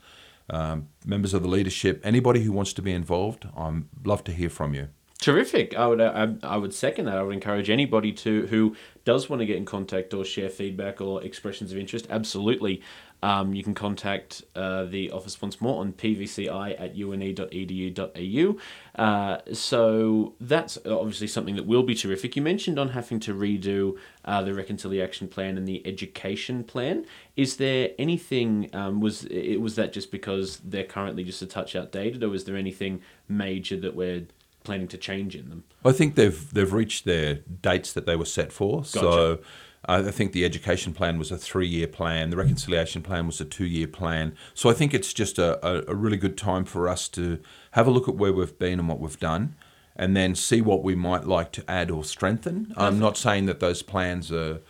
um, 0.50 0.88
members 1.04 1.34
of 1.34 1.42
the 1.42 1.48
leadership, 1.48 2.00
anybody 2.04 2.42
who 2.42 2.52
wants 2.52 2.72
to 2.74 2.82
be 2.82 2.92
involved. 2.92 3.46
I'd 3.56 3.84
love 4.04 4.24
to 4.24 4.32
hear 4.32 4.50
from 4.50 4.74
you. 4.74 4.88
Terrific. 5.20 5.74
I 5.76 5.86
would 5.88 6.00
I, 6.00 6.28
I 6.44 6.56
would 6.56 6.72
second 6.72 7.06
that. 7.06 7.18
I 7.18 7.22
would 7.22 7.34
encourage 7.34 7.70
anybody 7.70 8.12
to 8.12 8.46
who 8.46 8.76
does 9.04 9.28
want 9.28 9.40
to 9.40 9.46
get 9.46 9.56
in 9.56 9.64
contact 9.64 10.14
or 10.14 10.24
share 10.24 10.48
feedback 10.48 11.00
or 11.00 11.24
expressions 11.24 11.72
of 11.72 11.78
interest. 11.78 12.06
Absolutely, 12.08 12.80
um, 13.22 13.54
you 13.54 13.64
can 13.64 13.74
contact 13.74 14.44
uh, 14.54 14.84
the 14.84 15.10
office 15.10 15.40
once 15.40 15.60
more 15.60 15.80
on 15.80 15.92
pvci 15.92 16.48
at 16.78 16.96
une.edu.au. 16.96 18.56
Uh, 19.02 19.38
so 19.52 20.34
that's 20.40 20.78
obviously 20.86 21.26
something 21.26 21.56
that 21.56 21.66
will 21.66 21.82
be 21.82 21.94
terrific. 21.94 22.36
You 22.36 22.42
mentioned 22.42 22.78
on 22.78 22.90
having 22.90 23.18
to 23.20 23.34
redo 23.34 23.96
uh, 24.24 24.42
the 24.42 24.54
reconciliation 24.54 25.28
plan 25.28 25.56
and 25.56 25.66
the 25.66 25.84
education 25.86 26.64
plan. 26.64 27.06
Is 27.36 27.56
there 27.56 27.90
anything? 27.98 28.70
Um, 28.72 29.00
was 29.00 29.24
it 29.24 29.60
was 29.60 29.74
that 29.76 29.92
just 29.92 30.10
because 30.10 30.58
they're 30.58 30.84
currently 30.84 31.24
just 31.24 31.42
a 31.42 31.46
touch 31.46 31.74
outdated, 31.74 32.22
or 32.22 32.34
is 32.34 32.44
there 32.44 32.56
anything 32.56 33.00
major 33.28 33.76
that 33.76 33.94
we're 33.94 34.26
planning 34.64 34.88
to 34.88 34.98
change 34.98 35.34
in 35.34 35.48
them? 35.48 35.64
I 35.84 35.92
think 35.92 36.14
they've 36.14 36.52
they've 36.52 36.72
reached 36.72 37.04
their 37.04 37.36
dates 37.62 37.92
that 37.92 38.06
they 38.06 38.16
were 38.16 38.24
set 38.24 38.52
for. 38.52 38.78
Gotcha. 38.78 38.98
So 38.98 39.38
I 39.84 40.10
think 40.10 40.32
the 40.32 40.44
education 40.44 40.92
plan 40.92 41.18
was 41.18 41.30
a 41.30 41.38
three 41.38 41.68
year 41.68 41.86
plan, 41.86 42.30
the 42.30 42.36
reconciliation 42.36 43.02
plan 43.02 43.26
was 43.26 43.40
a 43.40 43.44
two 43.44 43.66
year 43.66 43.86
plan. 43.86 44.34
So 44.54 44.68
I 44.68 44.72
think 44.72 44.92
it's 44.92 45.12
just 45.12 45.38
a, 45.38 45.88
a, 45.88 45.94
really 45.94 46.16
good 46.16 46.36
time 46.36 46.64
for 46.64 46.88
us 46.88 47.08
to 47.10 47.38
have 47.72 47.86
a 47.86 47.90
look 47.90 48.08
at 48.08 48.16
where 48.16 48.32
we've 48.32 48.58
been 48.58 48.80
and 48.80 48.88
what 48.88 49.00
we've 49.00 49.18
done 49.18 49.54
and 49.96 50.16
then 50.16 50.34
see 50.34 50.60
what 50.60 50.82
we 50.82 50.94
might 50.94 51.24
like 51.24 51.52
to 51.52 51.70
add 51.70 51.90
or 51.90 52.04
strengthen. 52.04 52.72
I'm 52.76 52.98
not 52.98 53.16
saying 53.16 53.46
that 53.46 53.60
those 53.60 53.82
plans 53.82 54.30
are 54.30 54.60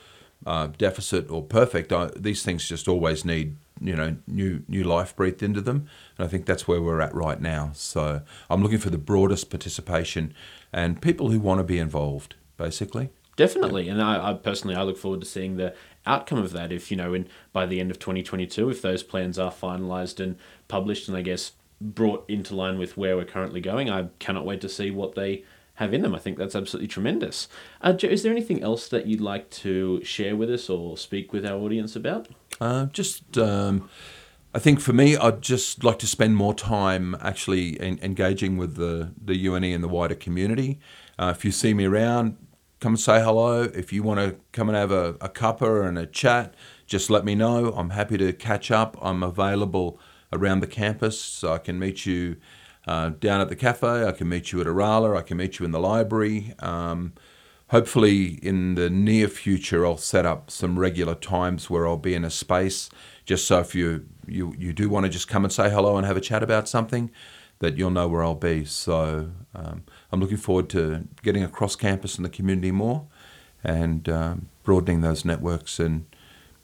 uh, 0.47 0.69
deficit 0.79 1.31
or 1.31 1.43
perfect. 1.43 1.93
I, 1.93 2.11
these 2.17 2.43
things 2.43 2.69
just 2.69 2.89
always 2.89 3.25
need 3.25 3.57
you 3.81 3.95
know 3.95 4.17
new 4.27 4.65
new 4.69 4.83
life 4.83 5.15
breathed 5.15 5.43
into 5.43 5.61
them 5.61 5.89
and 6.17 6.27
i 6.27 6.29
think 6.29 6.47
that's 6.47 6.67
where 6.67 6.83
we're 6.83 7.01
at 7.01 7.15
right 7.15 7.41
now 7.41 7.71
so 7.75 8.23
i'm 8.51 8.63
looking 8.63 8.79
for 8.79 8.91
the 8.91 8.99
broadest 8.99 9.51
participation 9.51 10.35
and 10.73 11.01
people 11.01 11.31
who 11.31 11.39
want 11.39 11.59
to 11.61 11.65
be 11.65 11.79
involved 11.79 12.35
basically 12.57 13.11
Definitely, 13.39 13.89
and 13.89 14.03
I, 14.03 14.31
I, 14.31 14.35
personally 14.35 14.75
I 14.75 14.83
look 14.83 14.99
forward 14.99 15.21
to 15.21 15.27
seeing 15.27 15.59
the 15.59 15.73
outcome 16.05 16.39
of 16.39 16.51
that. 16.55 16.73
If 16.73 16.91
you 16.91 16.97
know, 16.97 17.15
in 17.15 17.29
by 17.53 17.67
the 17.67 17.79
end 17.79 17.93
of 17.93 18.01
twenty 18.01 18.21
twenty 18.25 18.49
two, 18.49 18.69
if 18.69 18.83
those 18.83 19.05
plans 19.05 19.39
are 19.39 19.53
finalised 19.53 20.19
and 20.19 20.35
published, 20.67 21.07
and 21.07 21.17
I 21.17 21.23
guess 21.23 21.53
brought 21.81 22.29
into 22.29 22.57
line 22.57 22.81
with 22.81 22.97
where 22.97 23.17
we're 23.17 23.25
currently 23.25 23.61
going, 23.61 23.89
I 23.89 24.09
cannot 24.19 24.45
wait 24.45 24.61
to 24.63 24.69
see 24.69 24.91
what 24.91 25.15
they 25.15 25.45
have 25.75 25.95
in 25.95 26.03
them. 26.03 26.17
I 26.17 26.19
think 26.19 26.37
that's 26.37 26.57
absolutely 26.57 26.89
tremendous. 26.89 27.47
Uh, 27.81 27.93
Joe, 27.93 28.09
is 28.09 28.25
there 28.25 28.33
anything 28.33 28.61
else 28.61 28.89
that 28.89 29.07
you'd 29.07 29.21
like 29.21 29.49
to 29.51 30.03
share 30.03 30.35
with 30.35 30.51
us 30.51 30.69
or 30.69 30.97
speak 30.97 31.33
with 31.33 31.47
our 31.47 31.61
audience 31.61 31.95
about? 31.95 32.27
Uh, 32.61 32.87
just. 32.87 33.39
Um, 33.39 33.89
I 34.53 34.59
think 34.59 34.81
for 34.81 34.93
me, 34.93 35.17
I'd 35.17 35.43
just 35.43 35.85
like 35.85 36.01
to 36.01 36.09
spend 36.09 36.35
more 36.35 36.55
time 36.55 37.15
actually 37.21 37.81
in, 37.81 38.01
engaging 38.03 38.57
with 38.57 38.75
the, 38.75 39.13
the 39.23 39.37
UNE 39.47 39.63
and 39.63 39.85
the 39.85 39.89
wider 39.89 40.17
community. 40.17 40.81
Uh, 41.19 41.33
if 41.37 41.45
you 41.45 41.53
see 41.53 41.75
me 41.75 41.85
around, 41.85 42.37
come 42.81 42.93
and 42.93 43.01
say 43.01 43.23
hello. 43.23 43.63
If 43.63 43.93
you 43.93 44.03
want 44.03 44.21
to 44.21 44.37
come 44.53 44.69
and 44.69 44.77
have 44.77 44.91
a, 44.91 45.17
a 45.21 45.29
cuppa 45.29 45.87
and 45.87 45.99
a 45.99 46.07
chat, 46.07 46.55
just 46.87 47.11
let 47.11 47.25
me 47.25 47.35
know. 47.35 47.73
I'm 47.73 47.91
happy 47.91 48.17
to 48.19 48.33
catch 48.33 48.71
up. 48.71 48.97
I'm 49.01 49.23
available 49.23 49.99
around 50.33 50.61
the 50.61 50.67
campus, 50.67 51.21
so 51.21 51.53
I 51.53 51.59
can 51.59 51.79
meet 51.79 52.07
you 52.07 52.37
uh, 52.87 53.11
down 53.11 53.41
at 53.41 53.49
the 53.49 53.57
cafe. 53.57 54.07
I 54.07 54.13
can 54.13 54.29
meet 54.29 54.53
you 54.53 54.61
at 54.61 54.67
Oorala. 54.67 55.17
I 55.17 55.23
can 55.23 55.37
meet 55.37 55.59
you 55.59 55.65
in 55.65 55.73
the 55.73 55.81
library. 55.81 56.55
Um, 56.61 57.13
hopefully, 57.69 58.39
in 58.43 58.75
the 58.75 58.89
near 58.91 59.29
future, 59.29 59.85
I'll 59.85 59.97
set 59.97 60.25
up 60.25 60.51
some 60.51 60.79
regular 60.79 61.15
times 61.15 61.69
where 61.69 61.87
I'll 61.87 61.97
be 61.97 62.15
in 62.15 62.25
a 62.25 62.31
space, 62.31 62.91
just 63.25 63.47
so 63.47 63.61
if 63.61 63.75
you 63.75 64.07
you, 64.27 64.55
you 64.59 64.73
do 64.73 64.89
want 64.89 65.05
to 65.05 65.11
just 65.11 65.29
come 65.29 65.45
and 65.45 65.53
say 65.53 65.71
hello 65.71 65.97
and 65.97 66.07
have 66.07 66.17
a 66.17 66.21
chat 66.21 66.43
about 66.43 66.69
something, 66.69 67.11
that 67.61 67.77
you'll 67.77 67.91
know 67.91 68.09
where 68.09 68.23
I'll 68.23 68.35
be. 68.35 68.65
So 68.65 69.31
um, 69.55 69.85
I'm 70.13 70.21
looking 70.21 70.37
forward 70.37 70.69
to 70.71 71.05
getting 71.23 71.43
across 71.43 71.77
campus 71.77 72.17
and 72.17 72.25
the 72.25 72.31
community 72.31 72.71
more 72.71 73.07
and 73.65 74.09
um, 74.09 74.49
broadening 74.63 75.01
those 75.01 75.25
networks 75.25 75.81
and, 75.81 76.07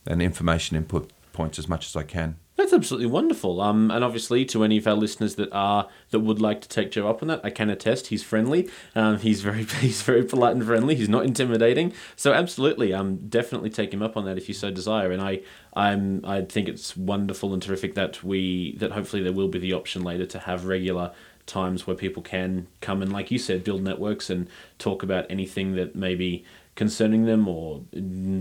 and 0.07 0.23
information 0.23 0.77
input 0.77 1.13
points 1.33 1.59
as 1.59 1.69
much 1.69 1.87
as 1.87 1.97
I 1.97 2.05
can. 2.05 2.37
That's 2.57 2.73
absolutely 2.73 3.09
wonderful. 3.09 3.61
Um, 3.61 3.91
and 3.91 4.05
obviously, 4.05 4.45
to 4.47 4.63
any 4.63 4.77
of 4.77 4.87
our 4.87 4.95
listeners 4.95 5.35
that 5.35 5.53
are 5.53 5.89
that 6.11 6.21
would 6.21 6.41
like 6.41 6.61
to 6.61 6.69
take 6.69 6.93
Joe 6.93 7.09
up 7.09 7.21
on 7.21 7.29
that, 7.29 7.41
I 7.43 7.51
can 7.51 7.69
attest 7.69 8.09
he's 8.09 8.23
friendly. 8.23 8.71
Um, 8.95 9.19
he's 9.19 9.41
very 9.41 9.65
he's 9.81 10.03
very 10.03 10.23
polite 10.23 10.55
and 10.55 10.65
friendly. 10.65 10.95
He's 10.95 11.09
not 11.09 11.25
intimidating. 11.25 11.93
So 12.15 12.33
absolutely, 12.33 12.93
um, 12.93 13.17
definitely 13.29 13.71
take 13.71 13.93
him 13.93 14.03
up 14.03 14.17
on 14.17 14.25
that 14.27 14.39
if 14.39 14.47
you 14.47 14.55
so 14.55 14.71
desire. 14.71 15.11
And 15.11 15.21
I 15.21 15.41
I'm 15.75 16.25
I 16.25 16.43
think 16.43 16.69
it's 16.69 16.97
wonderful 16.97 17.53
and 17.53 17.63
terrific 17.63 17.95
that 17.95 18.23
we 18.23 18.77
that 18.79 18.93
hopefully 18.93 19.23
there 19.23 19.33
will 19.33 19.49
be 19.49 19.59
the 19.59 19.73
option 19.73 20.03
later 20.03 20.27
to 20.27 20.39
have 20.39 20.65
regular 20.65 21.13
times 21.47 21.87
where 21.87 21.97
people 21.97 22.23
can 22.23 22.67
come 22.81 23.03
and, 23.03 23.13
like 23.13 23.31
you 23.31 23.39
said, 23.39 23.65
build 23.65 23.83
networks 23.83 24.31
and 24.31 24.49
talk 24.79 25.03
about 25.03 25.27
anything 25.29 25.75
that 25.75 25.95
maybe 25.95 26.45
concerning 26.75 27.25
them 27.25 27.47
or 27.47 27.83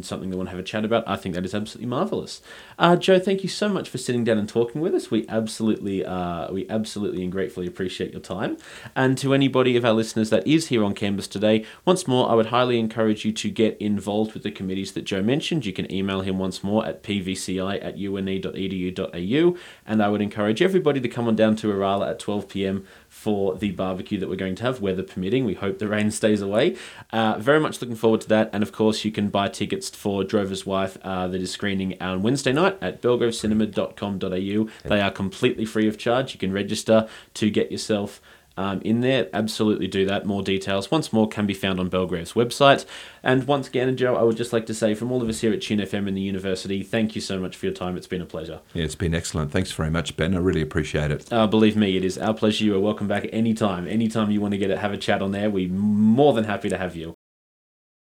something 0.02 0.30
they 0.30 0.36
want 0.36 0.48
to 0.48 0.52
have 0.52 0.60
a 0.60 0.64
chat 0.64 0.84
about, 0.84 1.04
I 1.08 1.16
think 1.16 1.36
that 1.36 1.46
is 1.46 1.54
absolutely 1.54 1.88
marvelous. 1.88 2.42
Uh, 2.80 2.96
Joe, 2.96 3.20
thank 3.20 3.44
you 3.44 3.50
so 3.50 3.70
much 3.70 3.90
for 3.90 3.98
sitting 3.98 4.24
down 4.24 4.38
and 4.38 4.50
talking 4.50 4.82
with 4.82 4.96
us. 4.96 5.12
We 5.12 5.28
absolutely, 5.30 6.06
uh, 6.06 6.52
we 6.52 6.68
absolutely 6.70 7.24
and 7.24 7.32
gratefully 7.32 7.68
appreciate 7.68 8.12
your 8.12 8.22
time. 8.22 8.58
And 8.96 9.18
to 9.20 9.34
anybody 9.34 9.78
of 9.78 9.86
our 9.86 9.94
listeners 9.94 10.30
that 10.32 10.48
is 10.48 10.68
here 10.68 10.84
on 10.84 10.94
campus 10.94 11.28
today, 11.28 11.66
once 11.86 12.08
more, 12.08 12.30
I 12.30 12.34
would 12.34 12.48
highly 12.48 12.80
encourage 12.80 13.24
you 13.24 13.32
to 13.34 13.50
get 13.50 13.78
involved 13.80 14.34
with 14.34 14.44
the 14.44 14.52
committees 14.52 14.94
that 14.94 15.04
Joe 15.04 15.22
mentioned. 15.22 15.66
You 15.66 15.74
can 15.74 15.92
email 15.92 16.22
him 16.22 16.40
once 16.40 16.64
more 16.64 16.86
at 16.86 17.04
pvci 17.04 17.84
at 17.84 17.98
une.edu.au, 17.98 19.58
and 19.86 20.04
I 20.04 20.10
would 20.10 20.22
encourage 20.22 20.62
everybody 20.62 21.00
to 21.00 21.08
come 21.08 21.28
on 21.28 21.36
down 21.36 21.56
to 21.58 21.68
Oorala 21.68 22.12
at 22.12 22.20
12 22.20 22.50
p.m 22.50 22.88
for 23.14 23.56
the 23.56 23.72
barbecue 23.72 24.20
that 24.20 24.28
we're 24.28 24.36
going 24.36 24.56
to 24.56 24.64
have, 24.64 24.82
weather 24.82 25.04
permitting. 25.04 25.46
We 25.46 25.54
hope 25.54 25.78
the 25.78 25.88
rain 25.88 26.10
stays 26.10 26.42
away. 26.42 26.76
Uh, 27.12 27.38
very 27.38 27.60
much 27.60 27.80
looking 27.80 27.96
forward 27.96 28.22
to 28.22 28.28
that. 28.30 28.50
And 28.52 28.64
of 28.64 28.72
course, 28.72 29.06
you 29.06 29.12
can 29.12 29.30
buy 29.30 29.48
tickets 29.48 29.90
for 29.90 30.24
Drover's 30.24 30.66
Wife 30.66 30.98
uh, 31.04 31.28
that 31.28 31.40
is 31.40 31.52
screening 31.52 31.96
on 32.02 32.24
Wednesday 32.24 32.52
night 32.52 32.78
at 32.82 33.02
belgravecinema.com.au. 33.02 34.90
They 34.90 35.02
are 35.02 35.12
completely 35.12 35.64
free 35.64 35.88
of 35.88 35.98
charge. 35.98 36.34
You 36.34 36.40
can 36.40 36.52
register 36.52 37.08
to 37.36 37.50
get 37.50 37.72
yourself 37.72 38.20
um, 38.58 38.82
in 38.82 39.02
there, 39.02 39.30
absolutely 39.34 39.88
do 39.88 40.06
that. 40.06 40.26
More 40.26 40.44
details, 40.44 40.92
once 40.92 41.12
more, 41.12 41.28
can 41.28 41.46
be 41.46 41.54
found 41.54 41.80
on 41.80 41.90
Belgrave's 41.90 42.34
website. 42.34 42.86
And 43.24 43.48
once 43.48 43.68
again, 43.68 43.96
Joe, 43.98 44.16
I 44.16 44.24
would 44.24 44.38
just 44.38 44.54
like 44.54 44.66
to 44.68 44.74
say 44.74 44.94
from 44.94 45.12
all 45.12 45.22
of 45.22 45.30
us 45.30 45.42
here 45.42 45.54
at 45.54 45.62
Tune 45.62 45.80
FM 45.80 46.08
and 46.08 46.16
the 46.16 46.22
university, 46.22 46.84
thank 46.84 47.16
you 47.16 47.22
so 47.22 47.40
much 47.40 47.56
for 47.56 47.66
your 47.66 47.74
time. 47.74 47.98
It's 47.98 48.08
been 48.08 48.22
a 48.22 48.26
pleasure. 48.26 48.60
Yeah, 48.74 48.84
it's 48.84 48.96
been 48.96 49.16
excellent. 49.16 49.52
Thanks 49.52 49.72
very 49.72 49.90
much, 49.90 50.16
Ben. 50.16 50.36
I 50.36 50.40
really 50.40 50.62
appreciate 50.62 51.12
it. 51.12 51.32
Uh, 51.32 51.48
believe 51.48 51.76
me, 51.76 51.98
it 51.98 52.06
is 52.06 52.18
our 52.18 52.34
pleasure. 52.34 52.66
You 52.66 52.76
are 52.76 52.80
welcome 52.80 53.08
back 53.08 53.28
anytime. 53.34 53.88
Anytime 53.88 54.32
you 54.32 54.42
want 54.42 54.52
to 54.54 54.58
get 54.58 54.70
it, 54.70 54.78
have 54.80 54.94
a 54.94 54.98
chat 54.98 55.22
on 55.22 55.32
there, 55.32 55.50
we're 55.50 55.70
more 55.70 56.34
than 56.34 56.44
happy 56.44 56.70
to 56.70 56.78
have 56.78 56.96
you. 56.96 57.16